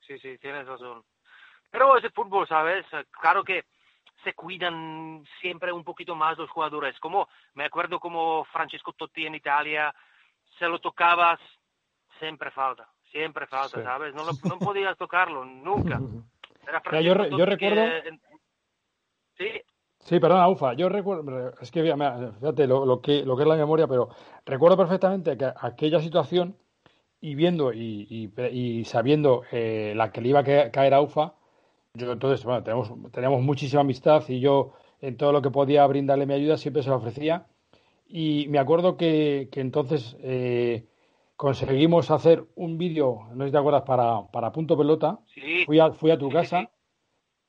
[0.01, 1.05] Sí, sí, tienes razón.
[1.71, 2.87] Pero ese fútbol, ¿sabes?
[3.11, 3.67] Claro que
[4.25, 6.99] se cuidan siempre un poquito más los jugadores.
[7.01, 9.95] Como me acuerdo como Francesco Totti en Italia,
[10.59, 11.39] se lo tocabas,
[12.19, 14.15] siempre falta, siempre falta, ¿sabes?
[14.15, 16.01] No, no podías tocarlo, nunca.
[17.03, 17.85] yo, recuerdo...
[19.37, 19.63] Sí.
[20.05, 23.87] Sí, perdona, Ufa, yo recuerdo, es que fíjate lo, que, lo que es la memoria,
[23.87, 24.09] pero
[24.47, 26.57] recuerdo perfectamente que aquella situación
[27.21, 31.35] y viendo y, y, sabiendo eh, la que le iba a caer a Ufa,
[31.95, 36.27] yo entonces, bueno, tenemos, teníamos muchísima amistad y yo en todo lo que podía brindarle
[36.27, 37.47] mi ayuda siempre se la ofrecía.
[38.07, 40.87] Y me acuerdo que, que entonces eh,
[41.37, 45.19] conseguimos hacer un vídeo, no sé si te acuerdas, para, para Punto Pelota.
[45.67, 46.71] Fui, a, fui a tu casa.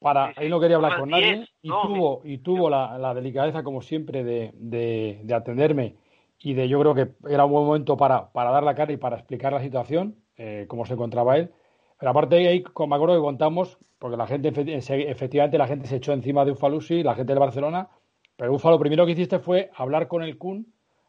[0.02, 3.84] Para, ahí no quería hablar con nadie y tuvo, y tuvo la, la, delicadeza, como
[3.84, 5.96] siempre, de, de, de, atenderme
[6.40, 8.98] y de yo creo que era un buen momento para, para dar la cara y
[8.98, 11.52] para explicar la situación, eh, cómo se encontraba él.
[12.00, 15.98] Pero aparte de ahí, me acuerdo que contamos, porque la gente, efectivamente, la gente se
[15.98, 17.88] echó encima de Ufalusi, la gente de Barcelona,
[18.36, 20.66] pero Ufa lo primero que hiciste fue hablar con el Kun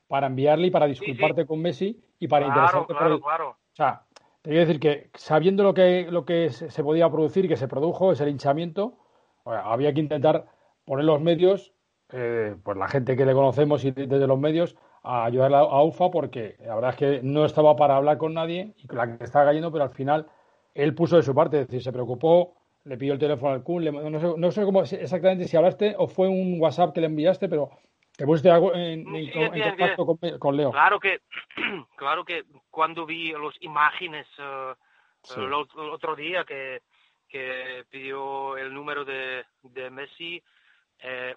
[0.07, 3.20] para enviarle y para disculparte con Messi y para interesarte por el...
[3.20, 3.48] Claro.
[3.48, 4.02] O sea,
[4.42, 7.68] te quiero decir que sabiendo lo que, lo que se podía producir y que se
[7.68, 8.98] produjo, ese linchamiento,
[9.44, 10.46] había que intentar
[10.85, 11.72] poner los medios,
[12.12, 16.11] eh, pues la gente que le conocemos y desde los medios, a ayudar a UFA
[16.11, 19.46] porque la verdad es que no estaba para hablar con nadie y la que estaba
[19.46, 20.26] cayendo, pero al final
[20.74, 23.85] él puso de su parte, es decir, se preocupó, le pidió el teléfono al Kun,
[23.85, 27.48] no, sé, no sé cómo exactamente si hablaste o fue un WhatsApp que le enviaste,
[27.48, 27.70] pero
[28.16, 30.70] te pusiste en, contacto con, Leo.
[30.70, 31.20] Claro que,
[31.96, 34.75] claro que cuando vi las imágenes eh,
[35.37, 36.83] el, otro día que,
[37.29, 40.42] que pidió el número de, de Messi,
[40.98, 41.35] eh,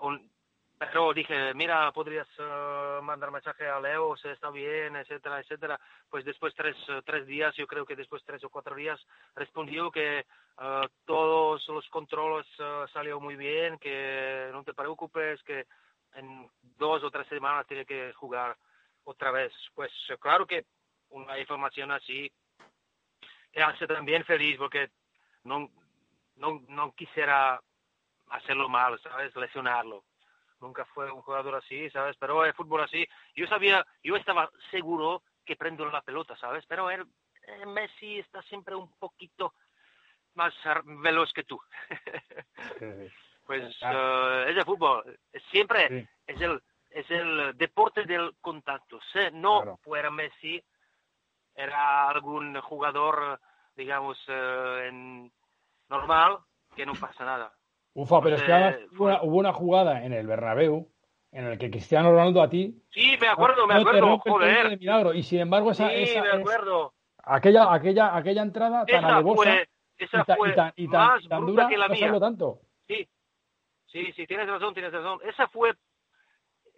[0.78, 5.80] pero dije, mira, podrías uh, mandar mensaje a Leo, si está bien, etcétera, etcétera.
[6.10, 9.00] Pues después tres, uh, tres días, yo creo que después tres o cuatro días,
[9.36, 10.26] respondió que
[10.60, 12.46] uh, todos los controles
[12.92, 15.66] salió muy bien, que no te preocupes, que
[16.16, 18.58] en dos o tres semanas tiene que jugar
[19.04, 19.54] otra vez.
[19.74, 20.66] Pues claro que
[21.10, 22.32] una información así
[23.52, 24.90] te hace también feliz porque
[25.44, 25.70] no,
[26.36, 27.62] no, no quisiera
[28.30, 29.36] hacerlo mal, ¿sabes?
[29.36, 30.04] Lesionarlo
[30.60, 32.16] nunca fue un jugador así, ¿sabes?
[32.20, 36.66] Pero el fútbol así, yo sabía, yo estaba seguro que prendo la pelota, ¿sabes?
[36.68, 37.06] Pero él,
[37.44, 39.54] eh, Messi está siempre un poquito
[40.34, 40.54] más
[41.02, 41.60] veloz que tú.
[43.46, 45.04] pues uh, es el fútbol,
[45.52, 49.00] siempre es el es el deporte del contacto.
[49.12, 50.64] Si no fuera Messi,
[51.54, 53.40] era algún jugador,
[53.76, 55.32] digamos, uh, en
[55.90, 56.38] normal,
[56.74, 57.54] que no pasa nada.
[57.94, 60.90] Ufa, pero es que hubo, una, jugada en el Bernabéu
[61.32, 62.82] en el que Cristiano Ronaldo a ti...
[62.92, 64.80] Sí, me acuerdo, me acuerdo, joder.
[64.80, 65.14] milagro.
[65.14, 65.90] Y sin embargo esa...
[65.90, 66.94] Sí, esa, me acuerdo.
[67.24, 69.66] aquella, aquella, aquella entrada tan alevosa
[69.98, 72.20] esa fue y tan, y tan, y tan dura, que la mía.
[72.20, 72.60] tanto.
[72.88, 73.08] Sí,
[73.96, 75.20] sí, sí, tienes razón, tienes razón.
[75.24, 75.74] Esa fue...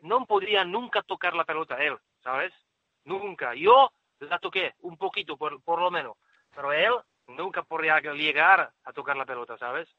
[0.03, 2.53] No podría nunca tocar la pelota él, ¿sabes?
[3.05, 3.55] Nunca.
[3.55, 6.15] Yo la toqué un poquito, por, por lo menos.
[6.55, 6.93] Pero él
[7.27, 9.89] nunca podría llegar a tocar la pelota, ¿sabes?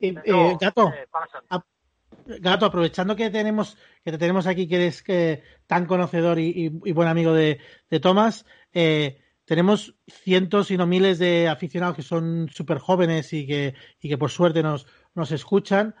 [0.00, 0.92] Eh, eh, gato,
[2.26, 7.08] gato, aprovechando que tenemos que te tenemos aquí, que eres que, tan conocedor y, buen
[7.08, 12.78] amigo de, de Tomás, eh, tenemos cientos y no miles de aficionados que son súper
[12.78, 15.94] jóvenes y que, y que por suerte nos, nos escuchan.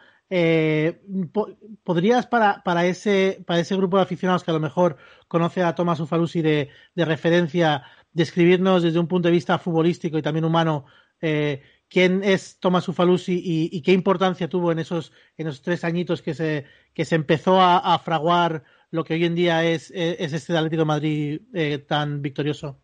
[1.84, 4.96] ¿Podrías para, para, ese, para ese grupo de aficionados que a lo mejor
[5.28, 10.22] conoce a Tomás Ufalusi de, de referencia, describirnos desde un punto de vista futbolístico y
[10.22, 10.86] también humano
[11.20, 16.22] eh, quién es Tomás Ufalusi y, qué importancia tuvo en esos, en esos tres añitos
[16.22, 20.56] que se, que se empezó a, fraguar lo que hoy en día es, es este
[20.56, 22.80] Atlético de Madrid eh, tan victorioso?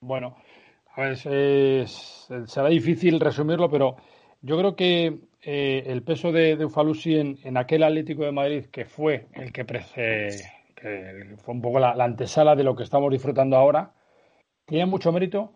[0.00, 0.36] Bueno,
[0.96, 3.96] pues será difícil resumirlo, pero
[4.40, 8.84] yo creo que eh, el peso de, de Ufalusi en, aquel Atlético de Madrid que
[8.84, 13.56] fue el que, que fue un poco la, la antesala de lo que estamos disfrutando
[13.56, 13.92] ahora,
[14.66, 15.52] tiene mucho mérito,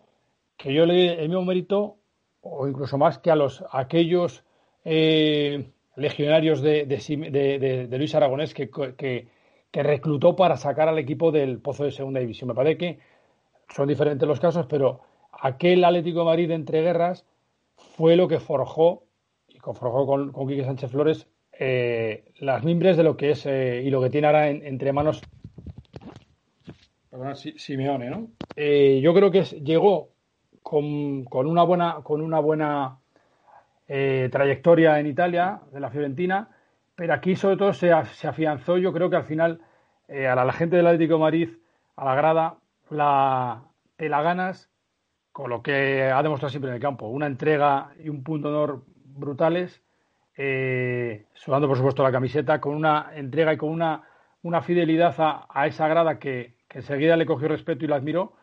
[0.57, 1.97] que yo le doy el mismo mérito
[2.41, 4.43] o incluso más que a los aquellos
[4.83, 9.27] eh, legionarios de, de, Luis Aragonés que, que,
[9.83, 12.49] reclutó para sacar al equipo del pozo de segunda división.
[12.49, 12.99] Me parece que
[13.69, 17.25] son diferentes los casos, pero aquel Atlético de Madrid entre guerras
[17.77, 19.03] fue lo que forjó,
[19.47, 23.89] y forjó con, Quique Sánchez Flores, eh, las mimbres de lo que es eh, y
[23.89, 25.21] lo que tiene ahora entre manos
[27.57, 28.27] Simeone, ¿no?
[28.57, 30.09] yo creo que llegó
[30.63, 32.97] con, con una buena, con una buena
[33.87, 36.49] eh, trayectoria en Italia, de la Fiorentina,
[36.95, 39.61] pero aquí sobre todo se, afianzó, yo creo que al final
[40.07, 41.49] eh, a, la, gente del Atlético de Madrid,
[41.97, 42.57] a la grada,
[42.89, 43.63] la,
[43.97, 44.69] te la ganas
[45.33, 48.55] con lo que ha demostrado siempre en el campo, una entrega y un punto de
[48.55, 49.83] honor brutales
[50.35, 54.03] eh, sudando por supuesto la camiseta, con una entrega y con una,
[54.41, 58.33] una fidelidad a, esa grada que, enseguida le cogió respeto y la admiró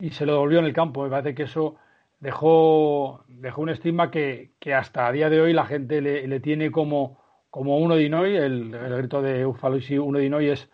[0.00, 1.04] y se lo devolvió en el campo.
[1.04, 1.76] Me parece que eso
[2.18, 7.18] dejó, dejó un estigma que, hasta a día de hoy la gente le, tiene como,
[7.50, 10.68] como uno de Inoy, el, grito de Ufaloisi uno de Inoy es,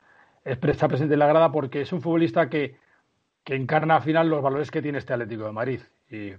[0.45, 2.77] está presente en la grada porque es un futbolista que,
[3.47, 5.81] que encarna al final los valores que tiene este Atlético de Madrid.
[6.11, 6.33] Y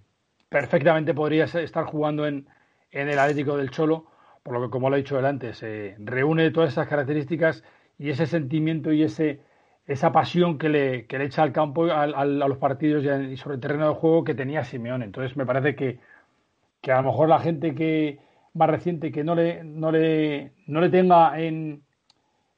[0.50, 2.48] perfectamente podría estar jugando en,
[2.92, 4.08] en el Atlético del Cholo,
[4.44, 7.64] por lo que, como lo he dicho antes, se reúne todas esas características
[7.98, 9.40] y ese sentimiento y ese,
[9.86, 13.62] esa pasión que le, que le echa al campo, a, los partidos y, sobre el
[13.62, 15.02] terreno de juego que tenía Simeón.
[15.02, 16.00] Entonces me parece que,
[16.82, 18.20] que a lo mejor la gente que
[18.54, 21.84] más reciente que no le, no le, no le tenga en,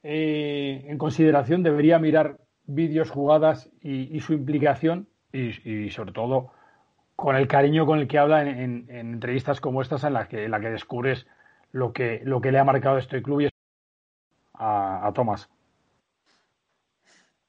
[0.02, 6.52] eh, en consideración debería mirar vídeos, jugadas y, y su implicación y, y sobre todo
[7.20, 10.50] con el cariño con el que habla en, entrevistas como estas en las que, en
[10.50, 11.26] la que descubres
[11.70, 13.48] lo que, lo que le ha marcado este club y
[14.54, 15.50] a, a Tomás.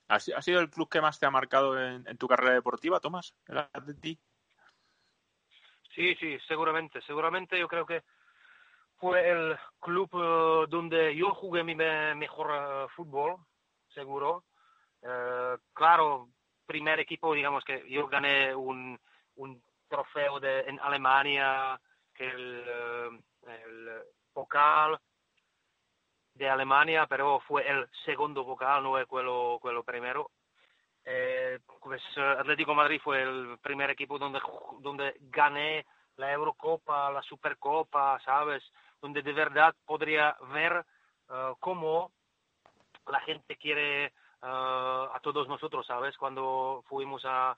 [0.10, 3.34] ¿Ha, sido el club que más te ha marcado en, tu carrera deportiva, Tomás?
[3.48, 4.20] ¿El ti?
[5.96, 7.02] Sí, sí, seguramente.
[7.04, 8.04] Seguramente yo creo que
[8.98, 13.38] fue el club eh, donde yo jugué mi mejor eh, fútbol,
[13.94, 14.44] seguro.
[15.04, 16.30] Eh, claro,
[16.66, 19.00] primer equipo, digamos que yo gané un,
[19.36, 21.80] un trofeo de, en Alemania,
[22.14, 23.10] que el, eh,
[23.66, 23.90] el
[24.34, 25.00] vocal
[26.34, 30.32] de Alemania, pero fue el segundo vocal, no es quello, quello primero.
[31.04, 34.40] Eh, pues Atlético Madrid fue el primer equipo donde,
[34.80, 35.86] donde gané
[36.18, 38.64] la Eurocopa, la Supercopa, ¿sabes?
[39.02, 40.86] Donde de verdad podría ver
[41.30, 42.12] uh, cómo
[43.08, 46.18] la gente quiere a todos nosotros, ¿sabes?
[46.18, 47.56] Cuando fuimos a,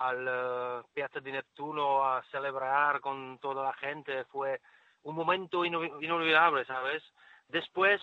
[0.00, 4.24] al uh, Piazza di Nettuno a celebrar con toda la gente.
[4.24, 4.60] Fue
[5.02, 7.04] un momento inolvidable, ¿sabes?
[7.48, 8.02] Después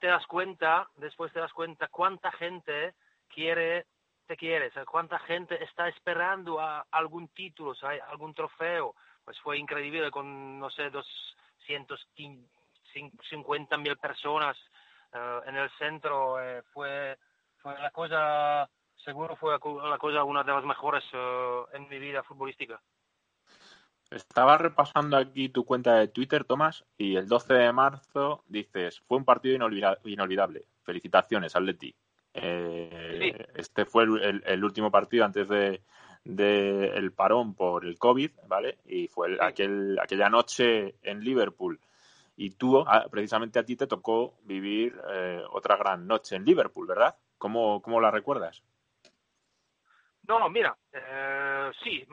[0.00, 2.94] te das cuenta, después te das cuenta cuánta gente
[3.28, 3.86] quiere,
[4.26, 8.02] te quiere, cuánta gente está esperando a algún título, ¿sabes?
[8.02, 8.96] algún trofeo.
[9.24, 14.56] Pues fue increíble con, no sé, 250 mil personas
[15.12, 16.42] uh, en el centro.
[16.42, 17.16] Eh, fue,
[17.62, 18.68] fue la cosa
[19.04, 22.80] seguro fue la cosa una de las mejores eh, en mi vida futbolística.
[24.10, 29.18] Estaba repasando aquí tu cuenta de Twitter, Tomás, y el 12 de marzo dices, fue
[29.18, 29.54] un partido
[30.04, 30.64] inolvidable.
[30.82, 31.94] Felicitaciones, Atleti.
[32.34, 35.80] Eh, Este fue el, último partido antes de,
[36.24, 38.78] el parón por el COVID, ¿vale?
[38.84, 41.78] Y fue aquel, aquella noche en Liverpool.
[42.36, 46.88] Y tú, ah, precisamente a ti te tocó vivir eh, otra gran noche en Liverpool,
[46.88, 47.14] ¿verdad?
[47.40, 48.62] ¿Cómo, cómo la recuerdas?
[50.28, 52.06] No, mira, eh, sí,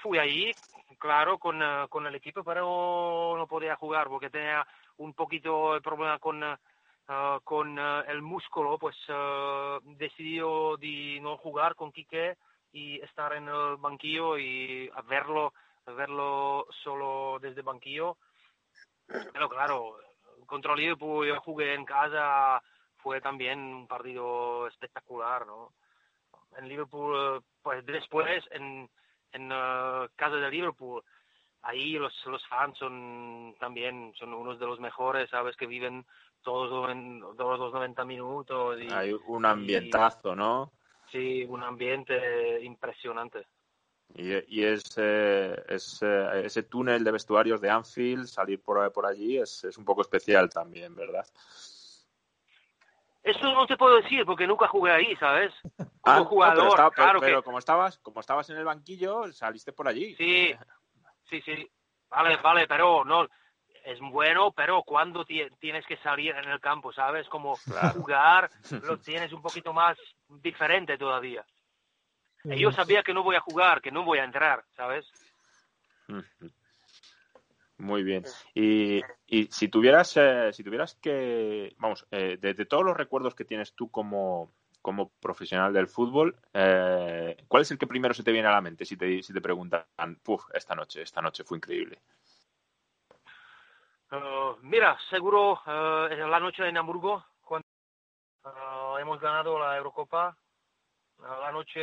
[0.00, 0.52] fui ahí,
[1.00, 4.64] claro, con, eh, con, el equipo, pero no podía jugar porque tenía
[4.98, 6.56] un poquito de problema con, eh,
[7.42, 8.96] con el músculo, pues
[9.98, 12.36] decidió de no jugar con Quique
[12.70, 15.54] y estar en el banquillo y verlo,
[15.86, 18.16] verlo solo desde banquillo.
[19.32, 19.96] Pero claro,
[20.46, 22.62] contra Liverpool yo jugué en casa,
[22.98, 25.72] fue también un partido espectacular, ¿no?
[26.56, 28.88] en Liverpool, pues después en,
[29.32, 31.02] en uh, casa de Liverpool,
[31.62, 35.56] ahí los, los fans son también, son unos de los mejores, ¿sabes?
[35.56, 36.04] Que viven
[36.42, 38.80] todos, en, todos los 90 minutos.
[38.80, 40.72] Y, Hay un ambientazo, ¿no?
[41.10, 43.46] Sí, un ambiente impresionante.
[44.14, 49.04] Y, y es, eh, es eh, ese túnel de vestuarios de Anfield, salir por, por
[49.04, 51.26] allí, es, es un poco especial también, ¿verdad?
[53.22, 55.52] Eso no te puedo decir porque nunca jugué ahí, ¿sabes?
[56.00, 60.14] Como ah, jugador, claro pero, como estabas, como estabas en el banquillo, saliste por allí.
[60.16, 60.54] Sí,
[61.28, 61.70] sí, sí.
[62.08, 63.28] Vale, vale, pero no
[63.84, 67.28] es bueno, pero cuando tienes que salir en el campo, ¿sabes?
[67.28, 67.56] Como
[67.94, 68.50] jugar,
[68.84, 71.44] lo tienes un poquito más diferente todavía.
[72.44, 75.06] Y yo sabía que no voy a jugar, que no voy a entrar, ¿sabes?
[77.78, 78.24] Muy bien.
[78.54, 83.44] Y, y si tuvieras, eh, si tuvieras que, vamos, eh, de, todos los recuerdos que
[83.44, 88.32] tienes tú como, como profesional del fútbol, eh, ¿cuál es el que primero se te
[88.32, 89.84] viene a la mente si te, si te preguntan,
[90.24, 92.00] puf, esta noche, esta noche fue increíble?
[94.10, 97.66] Uh, mira, seguro uh, la noche en Hamburgo, cuando
[98.44, 100.36] uh, hemos ganado la Eurocopa,
[101.20, 101.80] la noche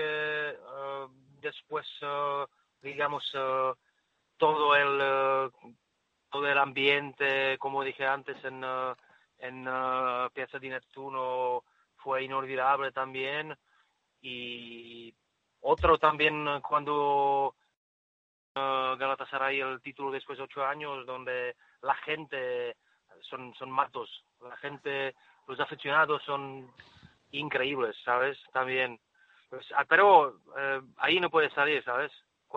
[1.41, 1.85] después,
[2.81, 3.29] digamos,
[4.37, 5.51] todo el
[6.35, 8.93] todo el ambiente, como dije antes, en, eh,
[9.39, 11.63] en uh, Piazza di Nettuno
[11.95, 13.57] fue inolvidable también.
[14.21, 15.15] Y
[15.61, 17.55] otro también cuando
[18.53, 22.75] Galatasaray el título después de ocho años, donde la gente
[23.21, 24.09] son, son matos,
[24.41, 25.15] la gente,
[25.47, 26.69] los aficionados son
[27.31, 28.37] increíbles, ¿sabes?
[28.51, 28.99] También.
[29.49, 32.11] Pues, ah, pero eh, ahí no puedes salir, ¿sabes?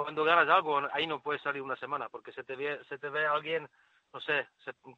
[0.05, 3.09] Cuando ganas algo, ahí no puedes salir una semana, porque se te ve, se te
[3.09, 3.69] ve alguien,
[4.13, 4.47] no sé,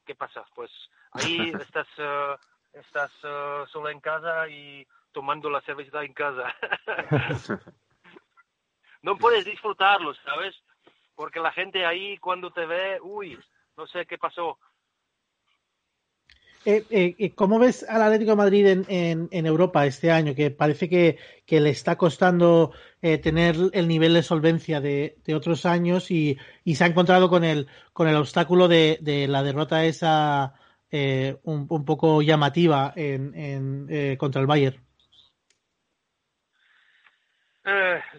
[0.04, 0.44] ¿qué pasa?
[0.54, 0.70] Pues
[1.12, 2.36] ahí estás, uh,
[2.78, 6.54] estás uh, solo en casa y tomando la cerveza en casa.
[9.02, 10.54] no puedes disfrutarlo, ¿sabes?
[11.14, 13.38] Porque la gente ahí cuando te ve, uy,
[13.78, 14.58] no sé qué pasó,
[16.66, 20.34] eh, eh, eh, ¿Cómo ves al Atlético de Madrid en, en, Europa este año?
[20.34, 21.16] Que parece que,
[21.48, 26.86] le está costando eh, tener el nivel de solvencia de, otros años y, se ha
[26.86, 28.98] encontrado con el, con el obstáculo de,
[29.28, 30.54] la derrota esa
[30.92, 34.76] un, un, poco llamativa en, contra el Bayern.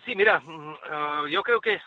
[0.03, 1.79] sí, mira, mm, yo creo que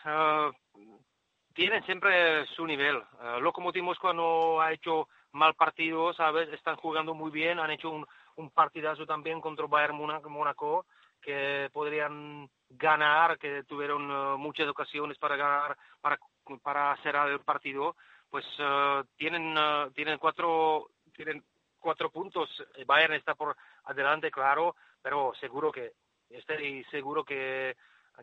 [1.53, 3.01] tienen siempre su nivel.
[3.41, 6.49] Locomotiv cuando ha hecho mal partido, ¿sabes?
[6.53, 8.05] Están jugando muy bien, han hecho un,
[8.37, 10.85] un partidazo también contra Bayern Mónaco,
[11.21, 16.17] que podrían ganar, que tuvieron uh, muchas ocasiones para ganar, para,
[16.63, 17.95] para cerrar el partido,
[18.29, 21.43] pues uh, tienen, uh, tienen cuatro, tienen
[21.79, 22.49] cuatro puntos.
[22.85, 25.91] Bayern está por adelante, claro, pero seguro que,
[26.29, 27.75] estoy seguro que,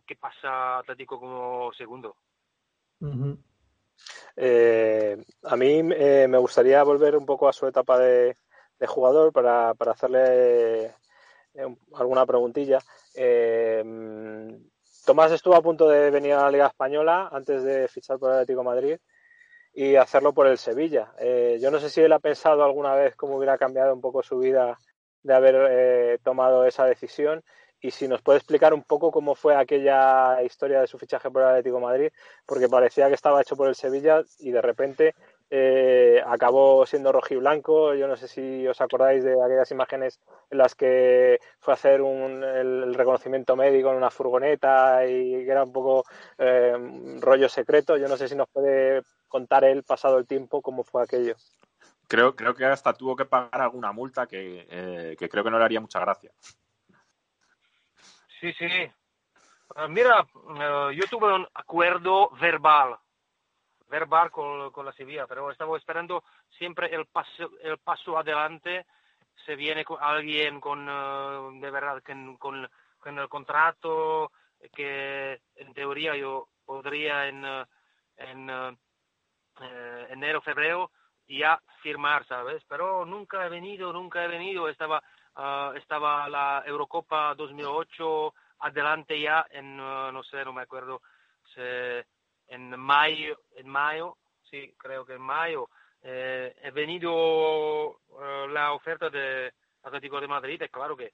[0.06, 2.16] que pasa Atlético como segundo.
[4.36, 8.36] Eh, a mí eh, me gustaría volver un poco a su etapa de,
[8.86, 10.86] jugador para, hacerle
[11.54, 12.80] eh, alguna preguntilla.
[15.04, 18.36] Tomás estuvo a punto de venir a la Liga Española antes de fichar por el
[18.36, 18.98] Atlético Madrid
[19.72, 21.12] y hacerlo por el Sevilla.
[21.60, 24.38] yo no sé si él ha pensado alguna vez cómo hubiera cambiado un poco su
[24.38, 24.78] vida
[25.22, 27.44] de haber tomado esa decisión
[27.82, 31.42] y si nos puede explicar un poco cómo fue aquella historia de su fichaje por
[31.42, 32.12] el Atlético Madrid,
[32.46, 35.14] porque parecía que estaba hecho por el Sevilla y de repente
[35.50, 37.94] eh, acabó siendo rojiblanco.
[37.94, 42.02] Yo no sé si os acordáis de aquellas imágenes en las que fue a hacer
[42.02, 46.04] un, el, reconocimiento médico en una furgoneta y que era un poco
[46.38, 46.72] eh,
[47.20, 47.96] rollo secreto.
[47.96, 51.34] Yo no sé si nos puede contar él, pasado el tiempo, cómo fue aquello.
[52.06, 55.58] Creo, creo que hasta tuvo que pagar alguna multa que, eh, que creo que no
[55.58, 56.30] le haría mucha gracia.
[58.42, 58.90] Sí, sí.
[59.76, 60.26] Ah, mira,
[60.58, 62.98] eh, yo tuve un acuerdo verbal,
[63.88, 66.24] verbal con, con, la Sevilla, pero estaba esperando
[66.58, 68.84] siempre el paso, el paso adelante.
[69.46, 74.32] Se viene con alguien con, eh, de verdad, con, con, el contrato,
[74.74, 77.64] que en teoría yo podría en, eh,
[78.16, 78.50] en
[80.10, 80.90] enero, febrero
[81.28, 82.64] ya firmar, ¿sabes?
[82.68, 84.68] Pero nunca he venido, nunca he venido.
[84.68, 85.00] Estaba
[85.34, 91.00] Ah, estaba la Eurocopa 2008 adelante ya en, ah, no sé, no me acuerdo,
[91.56, 94.16] en mayo, en mayo,
[94.50, 95.68] sí, creo que en mayo,
[96.02, 99.52] eh, he venido ah, la oferta de
[99.82, 101.12] Atlético de Madrid, es claro que,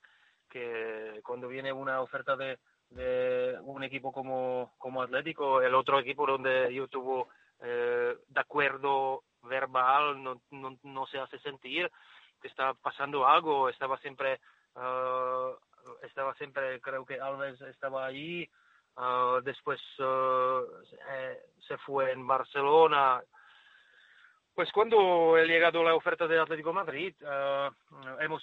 [0.50, 2.58] que cuando viene una oferta de,
[2.90, 7.24] de un equipo como, como Atlético, el otro equipo donde yo tuve
[7.60, 11.90] eh, de acuerdo verbal no, no, no se hace sentir,
[12.46, 14.40] estaba pasando algo, estaba siempre,
[14.76, 15.54] uh,
[16.02, 18.48] estaba siempre, creo que Alves estaba allí,
[18.96, 20.62] uh, después uh,
[21.66, 23.20] se fue en Barcelona.
[24.54, 27.14] Pues cuando he llegado la oferta de Atlético Madrid,
[28.18, 28.42] hemos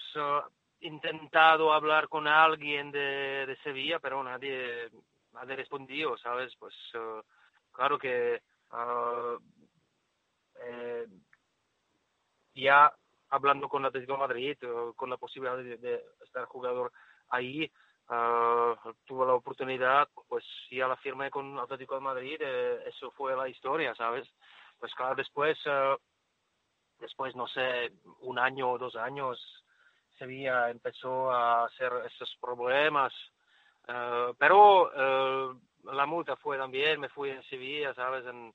[0.80, 4.90] intentado hablar con alguien de, Sevilla, pero nadie,
[5.34, 6.56] nadie respondió, ¿sabes?
[6.58, 6.74] Pues
[7.74, 8.42] claro que
[10.64, 11.06] eh,
[12.56, 12.92] ya
[13.36, 16.92] hablando con Atlético de Madrid, eh, con la posibilidad de, estar jugador
[17.30, 17.72] ahí,
[18.10, 23.36] uh, tuve la oportunidad, pues ya la firmé con Atlético de Madrid, eh, eso fue
[23.36, 24.28] la historia, ¿sabes?
[24.80, 25.58] Pues claro, después,
[27.00, 29.40] después, no sé, un año o dos años,
[30.18, 33.14] Sevilla empezó a hacer esos problemas,
[34.38, 34.92] pero
[35.84, 38.26] la multa fue también, me fui en Sevilla, ¿sabes?
[38.26, 38.54] En,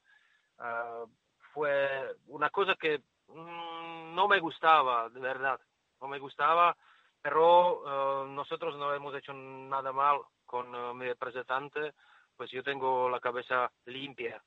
[1.52, 3.02] fue una cosa que
[3.34, 5.60] no me gustaba, de verdad,
[6.00, 6.76] no me gustaba,
[7.22, 11.92] pero eh, nosotros no hemos hecho nada mal con eh, mi representante,
[12.36, 14.42] pues yo tengo la cabeza limpia.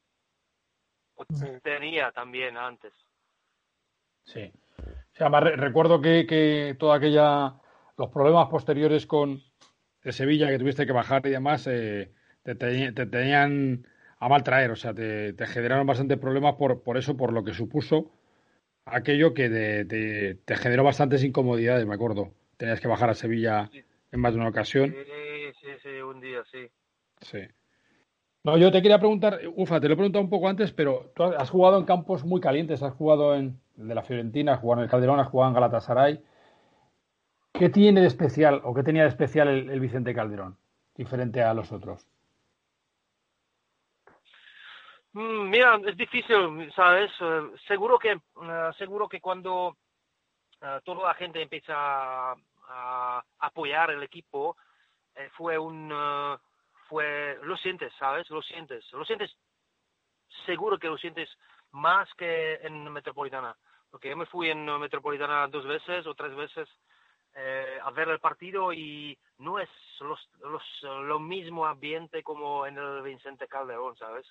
[1.62, 2.92] Tenía también antes.
[4.24, 4.52] Sí.
[5.20, 7.54] además, recuerdo que, que toda aquella,
[7.98, 9.42] los problemas posteriores con
[10.02, 12.12] de Sevilla que tuviste que bajar y demás, eh,
[12.44, 13.88] te, tenían
[14.20, 17.44] a mal traer, o sea, te, te generaron bastantes problemas por, por eso, por lo
[17.44, 18.12] que supuso
[18.86, 22.32] aquello que te generó bastantes incomodidades, me acuerdo.
[22.58, 23.70] Tenías que bajar a Sevilla
[24.12, 24.92] en más de una ocasión.
[24.92, 26.68] Sí, sí, sí, un día, sí.
[27.22, 27.40] Sí.
[28.44, 31.24] No, yo te quería preguntar, Ufa, te lo he preguntado un poco antes, pero tú
[31.24, 34.82] has jugado en campos muy calientes, has jugado en el de la Fiorentina, has jugado
[34.82, 36.24] en el Calderón, has jugado en Galatasaray.
[37.54, 40.58] ¿Qué tiene de especial o qué tenía de especial el, Vicente Calderón,
[40.96, 42.06] diferente a los otros?
[44.08, 47.12] Mm, mira, es difícil, ¿sabes?
[47.20, 49.78] Eh, seguro que, eh, seguro que cuando
[50.62, 54.56] eh, toda la gente empieza a, apoyar el equipo,
[55.38, 55.94] fue un,
[56.88, 58.28] fue, lo sientes, ¿sabes?
[58.32, 59.32] Lo sientes, lo sientes,
[60.46, 61.30] seguro que lo sientes
[61.72, 63.56] más que en Metropolitana,
[63.92, 66.68] porque yo me fui en Metropolitana dos veces o tres veces
[67.84, 73.04] a ver el partido y no es los, los, lo mismo ambiente como en el
[73.04, 74.26] Vicente Calderón, ¿sabes?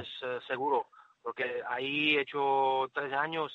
[0.00, 0.86] Es eh, seguro,
[1.22, 3.52] porque ahí he hecho tres años,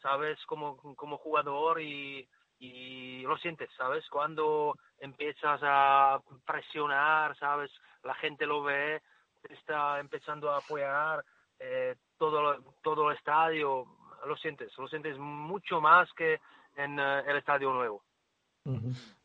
[0.00, 0.38] ¿sabes?
[0.46, 4.08] Como, como jugador y, y lo sientes, ¿sabes?
[4.08, 7.70] Cuando empiezas a presionar, ¿sabes?
[8.02, 9.02] La gente lo ve,
[9.48, 11.24] está empezando a apoyar
[11.58, 13.86] eh, todo, todo el estadio,
[14.26, 16.40] lo sientes, lo sientes mucho más que
[16.76, 18.02] en el estadio nuevo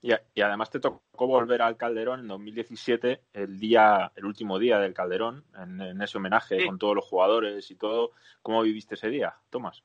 [0.02, 4.94] y, además te tocó volver al Calderón en 2017, el día, el último día del
[4.94, 8.12] Calderón, en, ese homenaje con todos los jugadores y todo.
[8.42, 9.82] ¿Cómo viviste ese día, Tomás?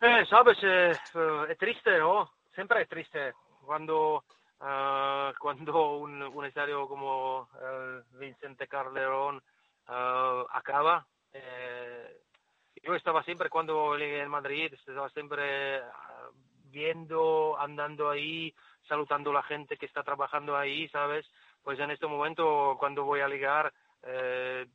[0.00, 2.32] Eh, sabes, eh, eh, es triste, ¿no?
[2.54, 3.34] Siempre es triste
[3.64, 4.24] cuando
[4.60, 9.42] ah, cuando un, un, estadio como el Vicente Calderón
[9.86, 11.06] ah, acaba.
[12.82, 15.82] yo estaba siempre cuando llegué en Madrid, estaba siempre
[16.70, 18.54] viendo, andando ahí,
[18.88, 21.26] saludando a la gente que está trabajando ahí, ¿sabes?
[21.62, 24.66] Pues en este momento, cuando voy a ligar, eh,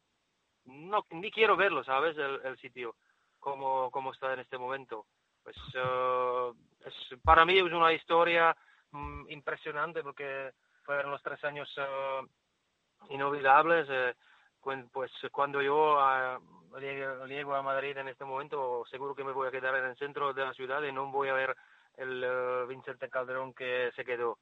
[0.66, 2.18] no, ni quiero verlo, ¿sabes?
[2.18, 2.96] El, sitio,
[3.40, 5.06] como, como está en este momento.
[5.44, 8.56] Pues uh, es, para mí es una historia
[8.92, 10.52] mm, impresionante porque
[10.84, 13.88] fueron los tres años uh, inolvidables.
[13.90, 14.16] Eh,
[14.92, 16.80] pues cuando yo uh,
[17.28, 20.34] llego a Madrid en este momento, seguro que me voy a quedar en el centro
[20.34, 21.56] de la ciudad y no voy a ver
[21.98, 24.38] el uh, Vicente Calderón que se quedó.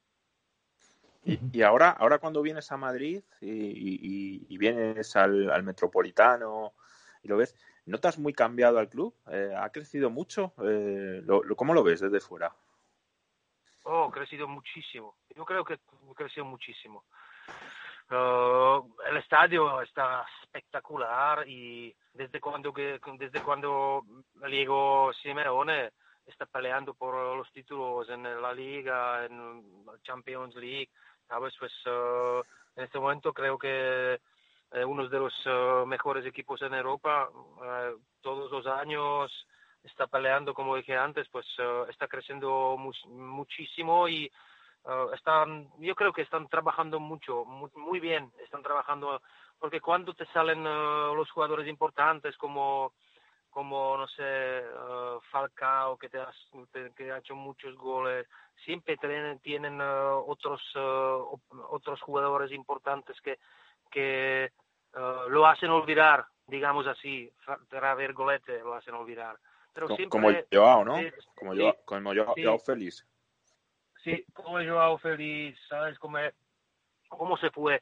[1.24, 6.74] Y, ahora, ahora cuando vienes a Madrid y, vienes al, Metropolitano
[7.22, 9.14] y lo ves, ¿notas muy cambiado al club?
[9.30, 10.52] Eh, ¿Ha crecido mucho?
[10.62, 12.54] Eh, lo, ¿Cómo lo ves desde fuera?
[13.84, 15.16] Oh, ha crecido muchísimo.
[15.34, 17.04] Yo creo que ha crecido muchísimo.
[18.10, 24.04] Uh, el estadio está espectacular y desde cuando que desde cuando
[24.46, 25.90] llegó Simeone
[26.26, 30.90] está peleando por los títulos en la liga, en la Champions League,
[31.28, 31.54] ¿sabes?
[31.58, 32.42] Pues eh,
[32.76, 34.20] en este momento creo que
[34.72, 37.28] eh, uno de los eh, mejores equipos en Europa,
[38.20, 39.30] todos los años
[39.82, 41.46] está peleando, como dije antes, pues
[41.90, 44.30] está creciendo muchísimo y
[45.12, 49.20] están, yo creo que están trabajando mucho, muy, muy, bien, están trabajando,
[49.58, 52.94] porque cuando te salen los jugadores importantes como
[53.54, 56.18] como, no sé, uh, Falcao, que, te,
[56.96, 58.26] que ha hecho muchos goles,
[58.64, 61.38] siempre tienen, tienen uh, otros, uh,
[61.70, 63.38] otros jugadores importantes que,
[63.92, 64.50] que
[65.28, 67.30] lo hacen olvidar, digamos así,
[67.68, 69.38] para ver golete lo hacen olvidar.
[69.72, 70.96] Pero como, siempre, como Joao, ¿no?
[71.36, 73.06] como, Joao, como Joao, Félix.
[74.02, 75.98] Sí, como Joao Félix, ¿sabes?
[75.98, 76.18] Como,
[77.08, 77.80] cómo se fue,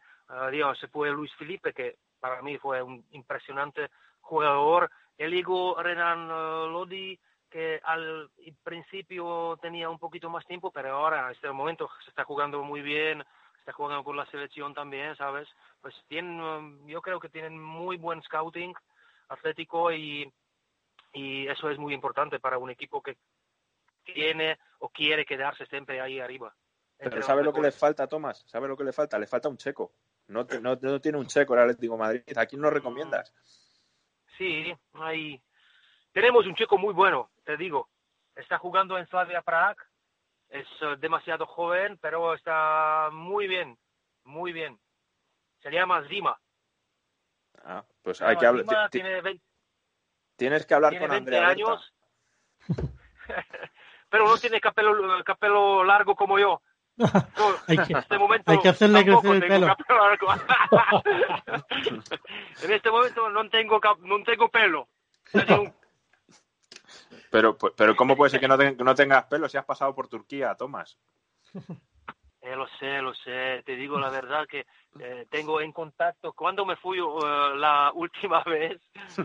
[0.51, 4.91] digamos, se fue Luis Felipe, que para mí fue un impresionante jugador,
[5.29, 7.18] digo Renan Lodi,
[7.51, 8.31] que al
[8.62, 12.81] principio tenía un poquito más tiempo, pero ahora, en este momento, se está jugando muy
[12.81, 13.23] bien,
[13.59, 15.49] está jugando con la selección también, ¿sabes?
[15.81, 18.75] Pues tienen, um, yo creo que tienen muy buen scouting
[19.29, 20.33] atlético y,
[21.12, 23.16] y eso es muy importante para un equipo que
[24.05, 26.55] tiene o quiere quedarse siempre ahí arriba.
[26.99, 28.45] Pero ¿sabe lo que le falta, Tomás?
[28.47, 29.18] ¿Sabe lo que le falta?
[29.18, 29.93] Le falta un checo.
[30.29, 32.23] No, no, no tiene un checo el Atlético Madrid.
[32.37, 33.35] ¿A quién lo recomiendas?
[34.37, 35.41] Sí, ahí
[36.12, 37.89] tenemos un chico muy bueno, te digo.
[38.35, 39.80] Está jugando en Slavia Prague.
[40.49, 43.78] Es eh, demasiado joven, pero está muy bien,
[44.24, 44.78] muy bien.
[45.62, 46.39] Se llama Zima.
[47.64, 48.91] Ah, pues hay que hablar.
[50.37, 51.49] Tienes que hablar con Andrea.
[51.49, 51.95] años,
[54.11, 56.61] pero no tiene capelo, capelo largo como yo.
[57.68, 58.16] hay, que, este
[58.47, 59.66] hay, que, hacerle crecer el pelo.
[62.62, 64.88] en este momento no tengo, no tengo pelo.
[67.30, 70.55] Pero, pero ¿cómo puede ser que no, no tengas pelo si has pasado por Turquía,
[70.55, 70.99] Tomás?
[72.45, 73.62] Eh, lo sé, lo sé.
[73.64, 74.66] Te digo la verdad que
[74.99, 76.32] eh, tengo en contacto.
[76.32, 78.80] Cuando me fui uh, la última vez
[79.16, 79.22] uh,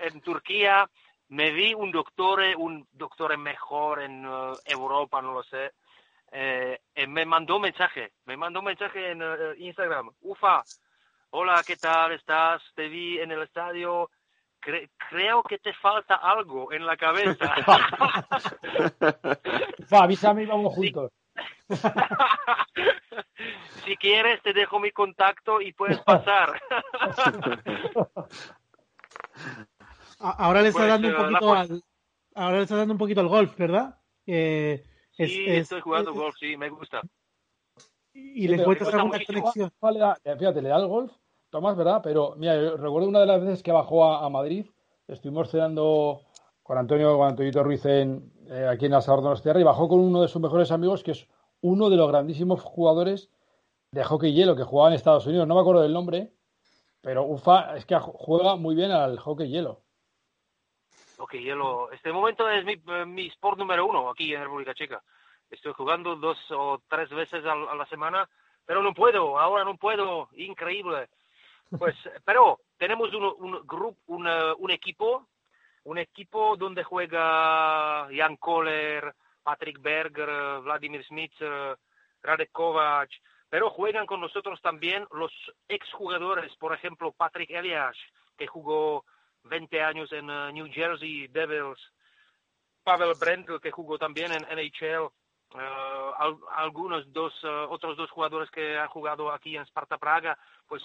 [0.00, 0.88] en Turquía,
[1.28, 5.72] me vi un doctor, un doctor mejor en uh, Europa, no lo sé
[6.32, 9.22] eh, me mandó un mensaje, me mandó un mensaje en
[9.58, 10.62] Instagram, Ufa,
[11.30, 12.62] hola, ¿qué tal estás?
[12.74, 14.10] Te vi en el estadio,
[14.60, 17.54] creo que te falta algo en la cabeza.
[19.78, 21.12] Ufa, avísame y vamos juntos.
[23.84, 26.60] si quieres, te dejo mi contacto y puedes pasar.
[30.18, 31.82] ahora le está pues, dando un poquito al,
[32.34, 34.00] ahora le está dando un poquito al golf, ¿verdad?
[34.26, 34.82] Eh,
[35.26, 37.00] sí, estoy jugando golf, sí, me gusta.
[38.12, 39.70] Y le encuentras alguna conexión.
[40.38, 41.12] Fíjate, le da el golf,
[41.50, 42.00] Tomás, ¿verdad?
[42.02, 44.66] Pero mira, recuerdo una de las veces que bajó a, Madrid,
[45.06, 46.22] estuvimos cenando
[46.62, 50.00] con Antonio, con Antonio Ruiz en, eh, aquí en Asador de Tierra y bajó con
[50.00, 51.26] uno de sus mejores amigos, que es
[51.60, 53.30] uno de los grandísimos jugadores
[53.90, 55.46] de hockey hielo que jugaba en Estados Unidos.
[55.46, 56.32] No me acuerdo del nombre,
[57.00, 59.82] pero Ufa es que juega muy bien al hockey hielo.
[61.18, 61.90] Hockey hielo.
[61.92, 65.02] Este momento es mi, mi sport número uno aquí en República Checa.
[65.50, 68.28] Estoy jugando dos o tres veces a, la semana,
[68.64, 70.28] pero no puedo, ahora no puedo.
[70.36, 71.08] Increíble.
[71.76, 75.26] Pues, pero tenemos un, un grupo, un equipo,
[75.84, 81.32] un equipo donde juega Jan Kohler, Patrick Berger, Vladimir Smith,
[82.22, 83.10] Radek Kovac,
[83.48, 85.32] pero juegan con nosotros también los
[85.68, 87.96] exjugadores, por ejemplo, Patrick Elias,
[88.36, 89.04] que jugó
[89.44, 91.80] 20 años en eh, New Jersey Devils,
[92.82, 95.10] Pavel Brendel, que jugó también en NHL,
[95.54, 100.82] eh, algunos dos, eh, otros dos jugadores que han jugado aquí en Sparta Praga, pues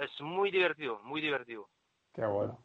[0.00, 1.68] es muy divertido, muy divertido.
[2.12, 2.58] Qué bueno.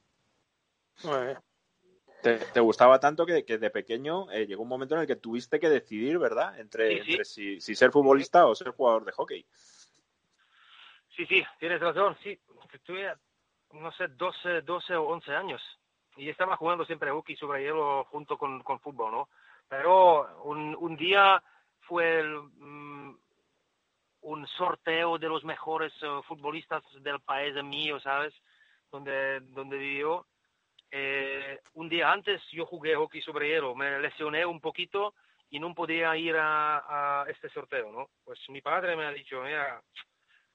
[2.21, 5.69] Te, gustaba tanto que, de pequeño eh, llegó un momento en el que tuviste que
[5.69, 6.59] decidir, ¿verdad?
[6.59, 9.45] Entre, si, ser futbolista o ser jugador de hockey.
[11.15, 12.17] Sí, sí, tienes razón.
[12.23, 12.39] Sí,
[12.83, 13.13] tuve,
[13.75, 15.61] no sé, 12, 12 o 11 años.
[16.17, 19.29] Y estaba jugando siempre hockey sobre hielo junto con, con fútbol, ¿no?
[19.67, 21.41] Pero un, un día
[21.81, 23.15] fue mm,
[24.21, 28.33] un sorteo de los mejores eh, futbolistas del país mío, ¿sabes?
[28.91, 30.25] Donde, donde vivió
[30.91, 35.13] eh, un día antes yo jugué hockey sobre hielo, me lesioné un poquito
[35.49, 38.09] y no podía ir a, este sorteo, ¿no?
[38.23, 39.81] Pues mi padre me ha dicho, mira,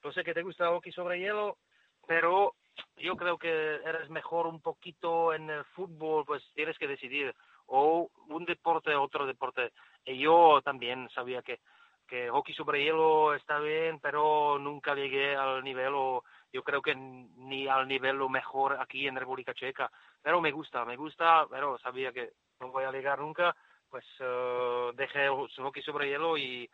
[0.03, 1.59] no sé que te gusta hockey sobre hielo,
[2.07, 2.55] pero
[2.97, 7.35] yo creo que eres mejor un poquito en el fútbol, pues tienes que decidir,
[7.66, 9.72] o un deporte otro deporte.
[10.05, 11.61] Y yo también sabía que,
[12.07, 16.95] que hockey sobre hielo está bien, pero nunca llegué al nivel o yo creo que
[16.95, 21.78] ni al nivel lo mejor aquí en República Checa, pero me gusta, me gusta, pero
[21.78, 23.55] sabía que no voy a llegar nunca,
[23.89, 26.68] pues uh, dejé el hockey sobre hielo y,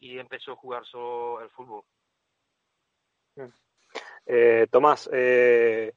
[0.00, 1.84] y empezó a jugar solo el fútbol.
[4.32, 5.92] Eh, Tomás, eh,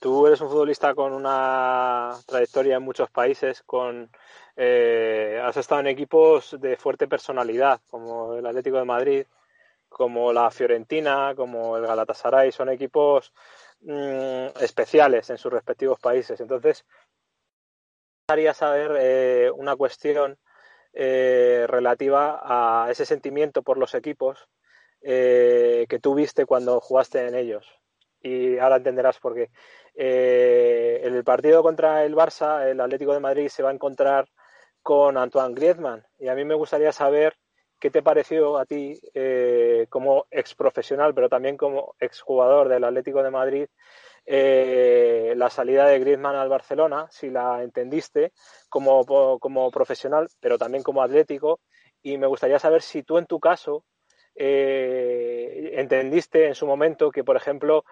[0.00, 4.10] tú eres un futbolista con una trayectoria en muchos países, con
[4.56, 9.26] eh, has estado en equipos de fuerte personalidad, como el Atlético de Madrid,
[9.88, 13.32] como la Fiorentina, como el Galatasaray, son equipos
[13.82, 16.40] mm, especiales en sus respectivos países.
[16.40, 16.84] Entonces,
[18.22, 20.38] gustaría saber eh, una cuestión
[20.92, 24.48] eh, relativa a ese sentimiento por los equipos
[25.06, 27.66] eh, que tú viste cuando jugaste en ellos.
[28.20, 29.50] Y ahora entenderás por qué.
[29.94, 34.28] en el partido contra el Barça, el Atlético de Madrid se va a encontrar
[34.82, 36.04] con Antoine Griezmann.
[36.18, 37.34] Y a mí me gustaría saber
[37.78, 43.22] ¿Qué te pareció a ti eh, como ex profesional, pero también como exjugador del Atlético
[43.22, 43.66] de Madrid,
[44.24, 48.32] eh, la salida de Griezmann al Barcelona, si la entendiste
[48.70, 49.04] como,
[49.38, 51.60] como profesional, pero también como atlético?
[52.02, 53.84] Y me gustaría saber si tú en tu caso
[54.36, 57.84] eh, entendiste en su momento que, por ejemplo,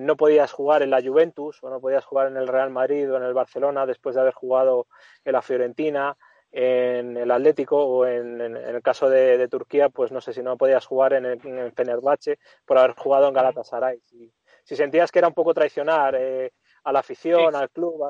[0.00, 3.16] no podías jugar en la Juventus o no podías jugar en el Real Madrid o
[3.16, 4.86] en el Barcelona después de haber jugado
[5.24, 6.16] en la Fiorentina
[6.52, 10.86] en el Atlético o en, el caso de, Turquía, pues no sé si no podías
[10.86, 14.00] jugar en el, en Fenerbahce por haber jugado en Galatasaray.
[14.00, 14.32] Si,
[14.64, 16.52] si sentías que era un poco traicionar eh,
[16.84, 18.02] a la afición, al club.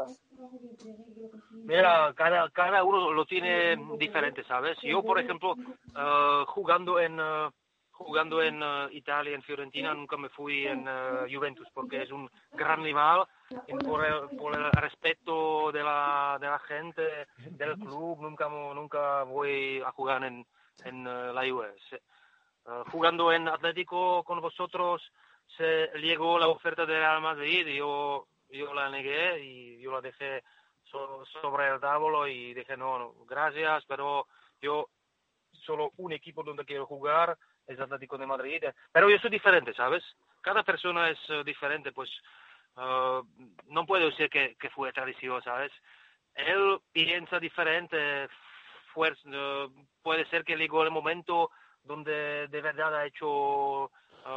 [1.65, 4.79] Mira, cada, cada uno lo tiene diferente, ¿sabes?
[4.83, 7.21] Yo, por ejemplo, uh, jugando en...
[7.21, 7.51] Uh,
[7.99, 10.85] jugando en uh, Italia, en Fiorentina, nunca me fui en
[11.33, 13.27] Juventus porque es un gran rival
[13.87, 17.03] por el, por el respeto de la, de la gente,
[17.39, 20.47] del club, nunca, nunca voy a jugar en,
[20.85, 21.93] en eh, la US.
[21.93, 22.01] Eh,
[22.91, 25.03] jugando en Atlético con vosotros,
[25.57, 30.01] se llegó la oferta de Real Madrid y yo, yo la negué y yo la
[30.01, 30.43] dejé
[30.85, 34.27] sobre el tablo y dije no, gracias, pero
[34.61, 34.89] yo
[35.53, 37.37] solo un equipo donde quiero jugar
[37.67, 38.63] es Atlético de Madrid.
[38.93, 40.05] Pero yo soy diferente, ¿sabes?
[40.41, 42.09] Cada persona es eh, diferente, pues
[42.77, 43.25] Uh,
[43.69, 45.73] no puedo decir que, fue tradición, ¿sabes?
[46.35, 48.29] Él piensa diferente,
[48.93, 49.23] fuerza,
[50.03, 51.51] puede ser que llegó el momento
[51.83, 53.91] donde de verdad ha hecho,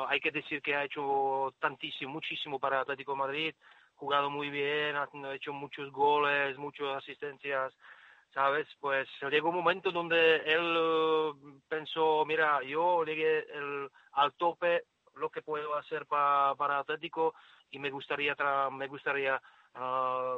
[0.08, 3.54] hay que decir que ha hecho tantísimo, muchísimo para Atlético Madrid,
[4.00, 7.74] jugado muy bien, ha hecho muchos goles, muchas asistencias,
[8.34, 8.68] ¿sabes?
[8.80, 11.34] Pues llegó un momento donde él
[11.68, 13.46] pensó, mira, yo llegué
[14.14, 14.84] al tope,
[15.16, 17.36] lo que puedo hacer para Atlético
[17.72, 18.36] y me gustaría,
[18.72, 19.42] me gustaría
[19.76, 20.38] ah,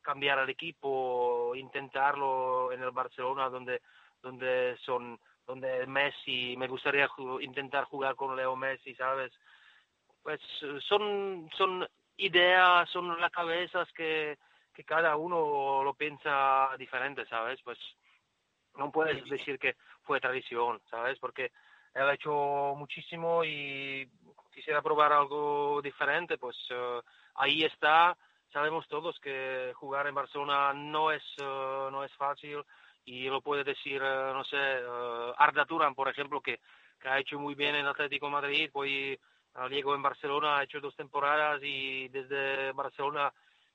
[0.00, 3.82] cambiar al equipo, intentarlo en el Barcelona donde,
[4.22, 5.18] donde son
[5.48, 7.08] donde Messi, me gustaría
[7.40, 9.32] intentar jugar con Leo Messi, ¿sabes?
[10.22, 10.38] Pues
[10.86, 14.38] son, son ideas, son las cabezas que,
[14.74, 17.60] que cada uno lo piensa diferente, ¿sabes?
[17.64, 17.78] Pues
[18.76, 21.18] no puedes decir que fue tradición, ¿sabes?
[21.18, 21.50] Porque
[21.94, 24.08] él ha hecho muchísimo y
[24.54, 27.00] quisiera probar algo diferente, pues eh,
[27.34, 28.16] ahí está.
[28.52, 32.62] Sabemos todos que jugar en Barcelona no es, eh, no es fácil
[33.04, 34.56] y lo puede decir, eh, no sé,
[35.36, 36.60] Arda Turan, por ejemplo, que,
[37.00, 39.18] que, ha hecho muy bien en Atlético Madrid, pues
[39.68, 43.32] llegó en Barcelona, ha hecho dos temporadas y desde Barcelona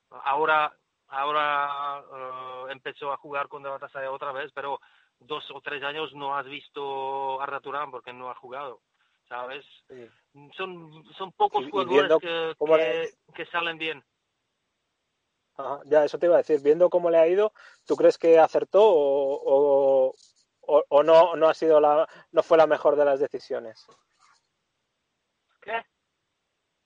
[0.10, 0.72] ahora
[1.08, 2.04] ahora
[2.70, 4.80] empezó a jugar con Galatasaray otra vez, pero
[5.20, 8.82] dos o tres años no has visto Arda Turán porque no ha jugado.
[9.28, 9.66] ¿sabes?
[10.56, 14.04] Son, son pocos jugadores que, que, salen bien.
[15.86, 16.60] ya, eso te iba a decir.
[16.62, 17.54] Viendo cómo le ha ido,
[17.86, 20.14] ¿tú crees que acertó o,
[20.62, 23.86] o, o, no, no ha sido la, no fue la mejor de las decisiones?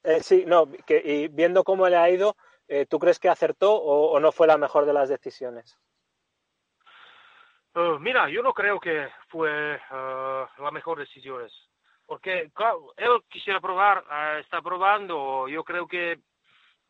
[0.04, 3.76] Eh, sí, no, que, y viendo cómo le ha ido, eh, ¿tú crees que acertó
[3.76, 5.78] o, no fue la mejor de las decisiones?
[7.76, 11.48] Uh, mira, yo no creo que fue uh, la mejor decisión
[12.06, 12.50] porque
[12.96, 16.20] él quisiera probar, uh, está probando, yo creo que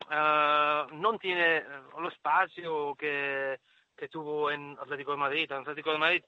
[0.08, 3.58] no tiene el espacio que,
[3.96, 5.50] que, tuvo en Atlético de Madrid.
[5.50, 6.22] En Atlético de Madrid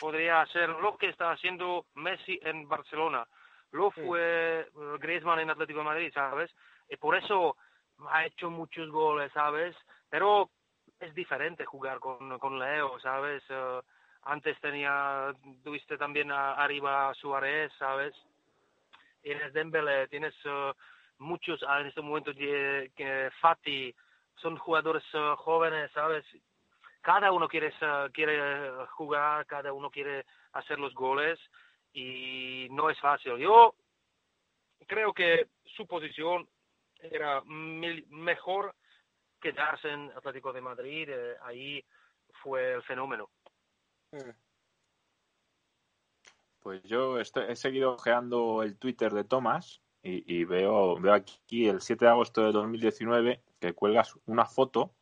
[0.00, 3.26] podría hacer lo que está haciendo Messi en Barcelona,
[3.72, 6.50] lo fue Griezmann en Atlético de Madrid, ¿sabes?
[6.88, 7.56] Y por eso
[8.10, 9.76] ha hecho muchos goles, ¿sabes?
[10.08, 10.50] Pero
[11.00, 13.42] es diferente jugar con, con Leo, ¿sabes?
[14.22, 18.14] Antes tenía, tuviste también arriba Suárez, ¿sabes?
[19.22, 20.72] Tienes Dembele, tienes uh,
[21.18, 23.94] muchos en este momento que Fati,
[24.36, 26.24] son jugadores uh, jóvenes, ¿sabes?
[27.00, 31.38] Cada uno quiere, uh, quiere jugar, cada uno quiere hacer los goles
[31.98, 33.36] y no es fácil.
[33.38, 33.74] Yo
[34.86, 36.48] creo que su posición
[37.00, 38.74] era mejor
[39.40, 41.84] quedarse en Atlético de Madrid, eh, ahí
[42.42, 43.28] fue el fenómeno.
[44.12, 44.30] Mm.
[46.60, 52.04] Pues yo he seguido ojeando el Twitter de Tomás y, veo, veo aquí el 7
[52.04, 54.92] de agosto de 2019 que cuelgas una foto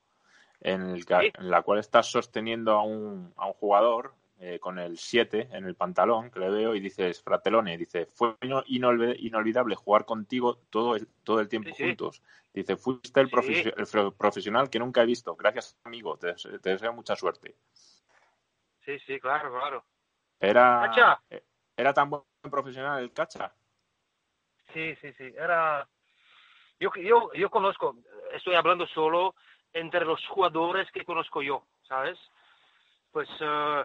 [0.60, 1.00] en,
[1.38, 5.74] la cual estás sosteniendo a un, a un jugador eh, con el 7 en el
[5.74, 11.40] pantalón, que le veo, y dices, Fratelone, dice, fue inolvidable jugar contigo todo el, todo
[11.40, 12.22] el tiempo juntos.
[12.52, 15.36] Dice, fuiste el, profesional que nunca he visto.
[15.36, 17.56] Gracias, amigo, te deseo mucha suerte.
[18.84, 19.84] Sí, sí, claro, claro.
[20.38, 21.42] Era, eh,
[21.76, 23.52] era tan buen profesional el Cacha.
[24.72, 25.32] Sí, sí, sí.
[25.36, 25.88] Era.
[26.78, 27.96] Yo, yo, yo conozco,
[28.32, 29.34] estoy hablando solo
[29.72, 32.18] entre los jugadores que conozco yo, ¿sabes?
[33.10, 33.82] Pues uh,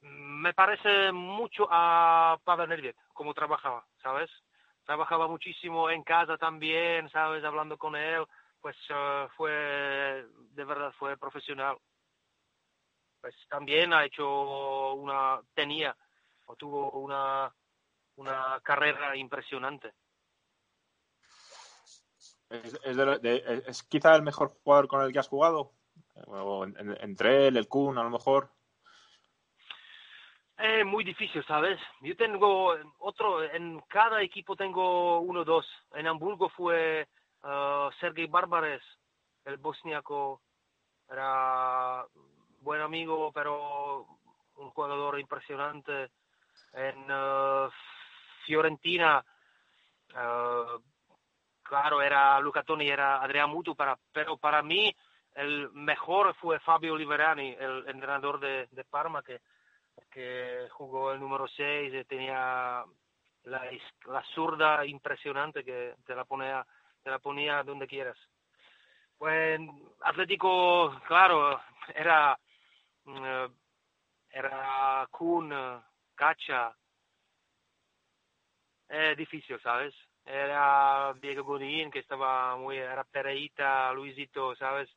[0.00, 4.30] me parece mucho a Pavel Nedved, como trabajaba, ¿sabes?
[4.84, 7.44] Trabajaba muchísimo en casa también, ¿sabes?
[7.44, 8.24] Hablando con él,
[8.60, 11.76] pues uh, fue, de verdad, fue profesional
[13.20, 15.96] pues también ha hecho una, tenía
[16.46, 17.52] o tuvo una,
[18.16, 19.92] una carrera impresionante.
[22.48, 25.72] ¿Es, es, quizá el mejor jugador con el que has jugado?
[27.00, 28.50] entre él, el Kun, a lo mejor.
[30.58, 31.78] Es muy difícil, ¿sabes?
[32.00, 35.64] Yo tengo otro, en cada equipo tengo uno o dos.
[35.94, 37.06] En Hamburgo fue
[37.44, 38.82] uh, Sergei Barbares,
[39.44, 40.40] el bosniaco.
[41.08, 42.04] Era
[42.60, 44.04] buen amigo, pero
[44.56, 46.10] un jugador impresionante.
[46.72, 47.70] En uh,
[48.44, 49.24] Fiorentina,
[50.14, 50.82] uh,
[51.62, 54.92] claro, era Luca Toni, era Adrián Mutu, para, pero para mí
[55.36, 59.40] el mejor fue Fabio Liberani, el entrenador de, de Parma, que,
[60.70, 62.84] jugó el número 6 y tenía
[63.44, 63.70] la,
[64.06, 66.66] la zurda impresionante que te la ponía,
[67.02, 68.18] te la ponía donde quieras.
[69.16, 69.60] Pues
[70.02, 71.60] Atlético, claro,
[71.94, 72.38] era
[73.06, 73.48] eh,
[74.30, 75.52] era Kun,
[76.14, 76.74] Cacha.
[78.88, 79.94] Es difícil, ¿sabes?
[80.24, 84.88] Era Diego Godín, que estaba muy, era Pereita, Luisito, ¿sabes?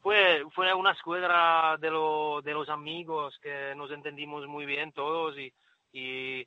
[0.00, 5.36] Fue, fue una escuadra de, lo, de los amigos que nos entendimos muy bien todos
[5.38, 5.52] y,
[5.92, 6.42] y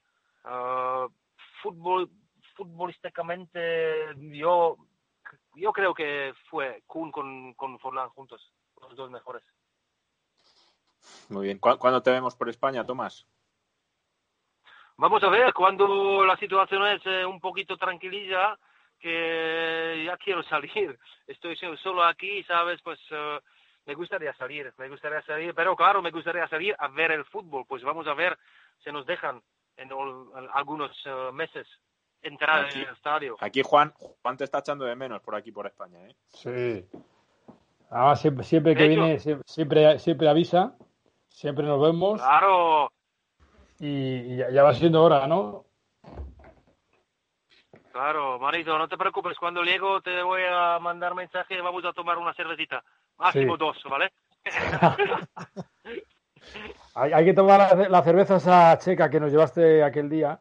[0.45, 1.08] uh,
[1.62, 2.10] fútbol,
[2.56, 4.78] futbolísticamente yo,
[5.56, 8.51] yo creo que fue Kuhn con, con Forlán juntos,
[8.82, 9.43] los dos mejores.
[11.30, 11.60] Muy bien.
[11.60, 13.28] ¿Cuándo te vemos por España, Tomás?
[14.97, 18.58] Vamos a ver, cuando la situación es eh, un poquito tranquililla,
[19.00, 20.98] que ya quiero salir.
[21.28, 22.82] Estoy solo aquí, ¿sabes?
[22.82, 23.39] Pues uh,
[23.86, 27.66] me gustaría salir, me gustaría salir, pero claro, me gustaría salir a ver el fútbol.
[27.68, 28.38] Pues vamos a ver,
[28.84, 29.41] se nos dejan
[29.78, 29.89] en,
[30.54, 31.68] algunos uh, meses
[32.22, 33.38] entrar en el estadio.
[33.39, 36.16] Aquí Juan, Juan te está echando de menos por aquí, por España, ¿eh?
[36.30, 36.86] Sí.
[37.91, 40.76] Además, siempre, siempre que viene, siempre, siempre avisa,
[41.30, 42.20] siempre nos vemos.
[42.20, 42.91] Claro.
[43.80, 45.64] Y, ya, ya va siendo hora, ¿no?
[47.96, 49.38] Claro, Marito, no te preocupes.
[49.38, 52.84] Cuando llego te voy a mandar mensaje y vamos a tomar una cervecita.
[53.18, 54.12] Máximo dos, ¿vale?
[56.96, 60.38] hay, que tomar la, cerveza esa checa que nos llevaste aquel día.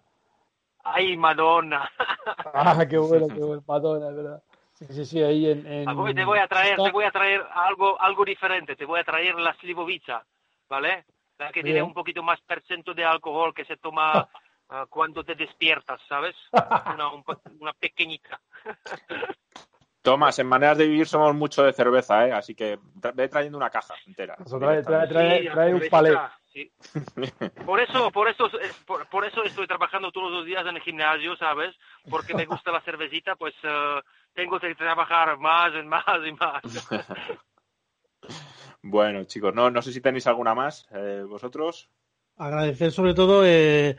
[0.83, 1.89] ¡Ay, Madonna!
[2.55, 4.43] ah, qué bueno, qué bueno, Madonna, verdad.
[4.73, 5.65] Sí, sí, sí, ahí en...
[5.65, 5.85] en...
[6.13, 8.75] Te voy a traer, te voy a traer algo, algo diferente.
[8.75, 10.27] Te voy a traer la Slivovica,
[10.69, 11.05] ¿vale?
[11.39, 14.29] La que tiene un poquito más percento de alcohol que se toma
[14.77, 16.35] Ah, cuando te despiertas, ¿sabes?
[17.61, 18.41] Una, pequeñita.
[20.03, 22.33] Tomás, en maneras de vivir somos mucho de cerveza, ¿eh?
[22.33, 22.81] Así que
[23.15, 24.37] ve trayendo una caja entera.
[24.37, 26.19] trae, un palet.
[27.65, 28.51] Por eso, por eso,
[29.11, 31.75] por, eso estoy trabajando todos los días en el gimnasio, ¿sabes?
[32.11, 34.01] Porque me gusta la cervecita, pues eh,
[34.35, 36.91] tengo que trabajar más y más y más.
[38.83, 41.89] bueno, chicos, no, no sé si tenéis alguna más, eh, vosotros.
[42.37, 43.97] Agradecer sobre todo eh,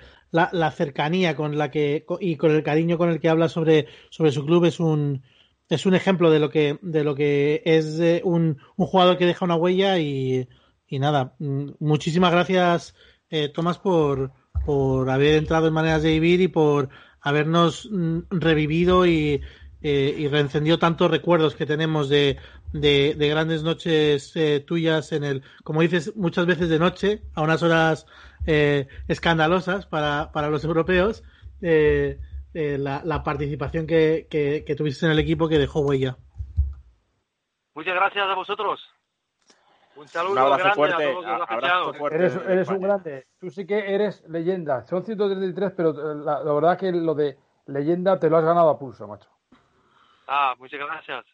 [0.52, 4.32] la, cercanía con la que y con el cariño con el que habla sobre, sobre
[4.32, 5.24] su club es un
[5.70, 9.26] es un ejemplo de lo que de lo que es eh, un, un, jugador que
[9.26, 10.48] deja una huella y,
[10.88, 11.34] y nada.
[11.40, 12.96] Mm, muchísimas gracias
[13.30, 14.32] eh, Tomás por
[14.66, 16.90] por haber entrado en maneras de vivir y por
[17.22, 19.42] habernos mm, revivido y,
[19.82, 22.38] eh, y reencendido tantos recuerdos que tenemos de,
[22.74, 24.34] de, grandes noches
[24.66, 28.06] tuyas en el, como dices, muchas veces de noche, a unas horas
[28.46, 31.24] eh, escandalosas para, para, los europeos
[31.62, 32.20] eh,
[32.54, 36.18] eh, la, la, participación que, que, tuviste en el equipo que dejó huella.
[37.74, 38.82] Muchas gracias a vosotros.
[39.96, 43.28] Un saludo grande fuerte, a todos los fuerte eres, eres un grande.
[43.40, 44.86] Tú sí que eres leyenda.
[44.86, 47.38] Son 133, pero la, la, verdad que lo de
[47.68, 49.30] leyenda te lo has ganado a pulso, macho.
[50.28, 51.26] Ah, muchas gracias.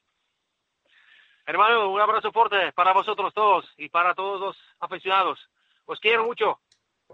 [1.46, 5.40] Hermano, un abrazo fuerte para vosotros todos y para todos los aficionados.
[5.86, 6.60] Os quiero mucho.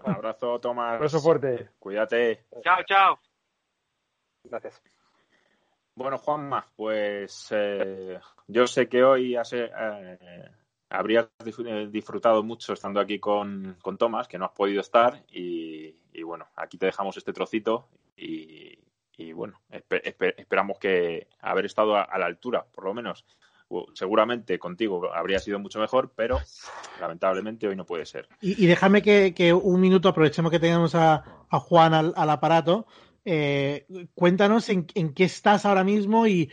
[0.04, 0.90] Un abrazo, Tomás.
[0.90, 1.70] Un abrazo fuerte.
[1.78, 2.44] Cuídate.
[2.62, 3.18] Chao, chao.
[4.44, 4.82] Gracias.
[5.98, 10.50] Bueno, Juanma, pues eh, yo sé que hoy eh,
[10.90, 11.28] habrías
[11.90, 16.78] disfrutado mucho estando aquí con, con Tomás, que no has podido estar, y, bueno, aquí
[16.78, 18.78] te dejamos este trocito y,
[19.32, 23.26] bueno, esperamos que haber estado a, la altura, por lo menos
[23.94, 26.40] seguramente contigo habría sido mucho mejor, pero
[27.00, 28.28] lamentablemente hoy no puede ser.
[28.40, 32.86] Y, déjame que, un minuto aprovechemos que tenemos a, Juan al, aparato.
[33.24, 36.50] Eh, cuéntanos en, qué estás ahora mismo y,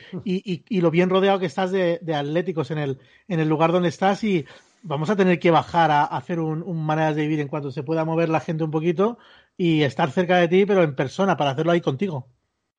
[0.69, 4.45] lo bien rodeado que estás de, atléticos en el, en el lugar donde estás y
[4.81, 7.83] vamos a tener que bajar a, hacer un, un maneras de vivir en cuanto se
[7.83, 9.17] pueda mover la gente un poquito
[9.57, 12.27] y estar cerca de ti, pero en persona, para hacerlo ahí contigo.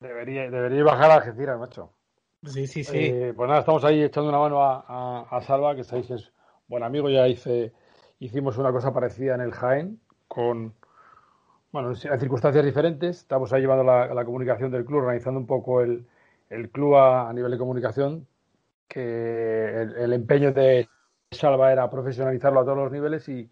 [0.01, 1.93] Debería, debería bajar a Algeciras, macho.
[2.45, 2.99] Sí, sí, sí.
[2.99, 6.33] Eh, pues nada, estamos ahí echando una mano a, Salva, que sabéis es
[6.69, 7.09] buen amigo.
[7.09, 7.73] Ya hice,
[8.19, 10.75] hicimos una cosa parecida en el Jaén, con,
[11.73, 13.19] bueno, en circunstancias diferentes.
[13.19, 16.07] Estamos ahí llevando la, comunicación del club, organizando un poco el,
[16.73, 18.27] club a, nivel de comunicación,
[18.87, 20.89] que el, empeño de
[21.33, 23.51] Salva era profesionalizarlo a todos los niveles y,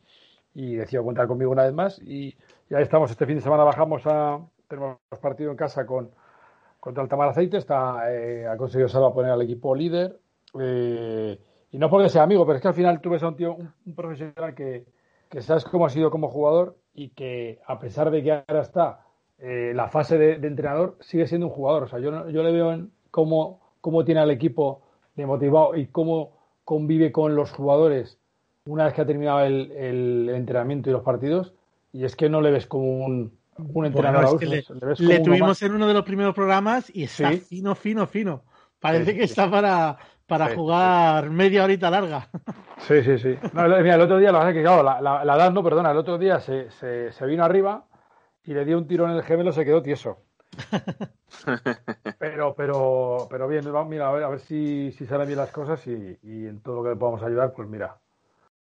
[0.54, 2.00] y decidió contar conmigo una vez más.
[2.00, 2.36] Y
[2.70, 6.10] ya estamos, este fin de semana bajamos a, tenemos partido en casa con
[6.84, 10.20] contra el Tamar Aceite, está, eh, ha conseguido Salva poner al equipo líder.
[10.60, 11.40] Eh,
[11.72, 13.54] y no porque sea amigo, pero es que al final tú ves a un tío,
[13.54, 14.84] un, profesional que,
[15.30, 19.00] que, sabes cómo ha sido como jugador y que a pesar de que ahora está
[19.38, 21.84] eh, la fase de, entrenador, sigue siendo un jugador.
[21.84, 24.82] O sea, yo, yo le veo en cómo, cómo tiene al equipo
[25.16, 28.18] de motivado y cómo convive con los jugadores
[28.66, 31.54] una vez que ha terminado el, el entrenamiento y los partidos.
[31.94, 35.94] Y es que no le ves como un, un entrenador le, tuvimos en uno de
[35.94, 38.44] los primeros programas y está fino, fino, fino.
[38.80, 39.96] Parece que está para,
[40.26, 42.28] para jugar media horita larga.
[42.78, 43.38] Sí, sí, sí.
[43.54, 45.90] mira, el otro día, la verdad es que, claro, la, la, la edad no, perdona,
[45.90, 47.86] el otro día se, se, se, vino arriba
[48.44, 50.18] y le dio un tiro en el gemelo, se quedó tieso.
[52.18, 55.86] pero, pero, pero bien, mira, a ver, a ver si, si salen bien las cosas
[55.86, 57.96] y, y en todo lo que le podamos ayudar, pues mira,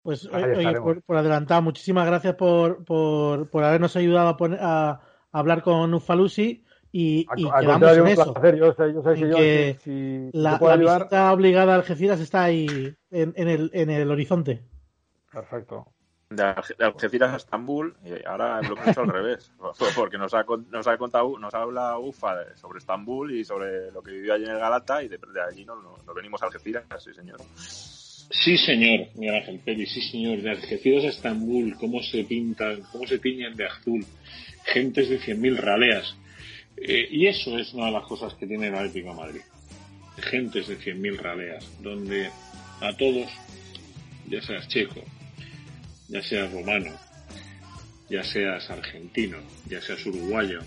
[0.04, 5.62] Pues oye, por, adelantado, muchísimas gracias por, por, por habernos ayudado a, poner, a, hablar
[5.62, 8.34] con Ufalusi y, y quedamos en eso.
[8.56, 13.34] Yo sé, yo sé que, si, la, la visita obligada a Algeciras está ahí en,
[13.36, 14.64] en, el, en el horizonte.
[15.32, 15.94] Perfecto
[16.32, 19.52] de Algeciras a Estambul y ahora lo he hecho al revés
[19.96, 24.12] porque nos ha, nos ha contado nos habla Ufa sobre Estambul y sobre lo que
[24.12, 27.40] vivió allí en el Galata y de, allí nos, nos, venimos a Algeciras sí señor
[28.32, 33.06] sí señor Miguel Ángel Pérez sí señor de Algeciras a Estambul cómo se pintan cómo
[33.06, 34.06] se tiñen de azul
[34.64, 36.16] gentes de 100.000 raleas.
[36.78, 39.42] Eh, y eso es una de las cosas que tiene la épica Madrid.
[40.18, 42.30] Gentes de 100.000 raleas donde
[42.80, 43.30] a todos
[44.28, 45.04] ya seas checo
[46.12, 46.92] ya seas romano,
[48.10, 49.38] ya seas argentino,
[49.70, 50.60] ya seas uruguayo,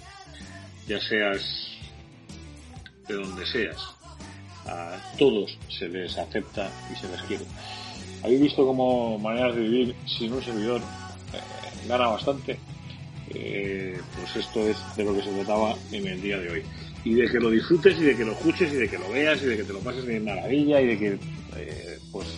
[0.89, 1.69] ya seas
[3.07, 3.77] de donde seas,
[4.67, 7.45] a todos se les acepta y se les quiere.
[8.23, 12.59] Habéis visto cómo maneras de vivir sin un servidor eh, gana bastante.
[13.35, 16.63] Eh, pues esto es de lo que se trataba en el día de hoy.
[17.05, 19.43] Y de que lo disfrutes y de que lo escuches y de que lo veas
[19.43, 21.19] y de que te lo pases de maravilla y de que
[21.57, 22.29] eh, pues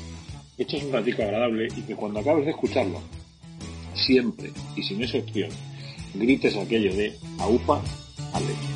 [0.59, 3.01] eches un ratico agradable y que cuando acabes de escucharlo,
[3.95, 5.51] siempre y sin excepción,
[6.15, 7.81] grites aquello de AUPA,
[8.33, 8.76] ale.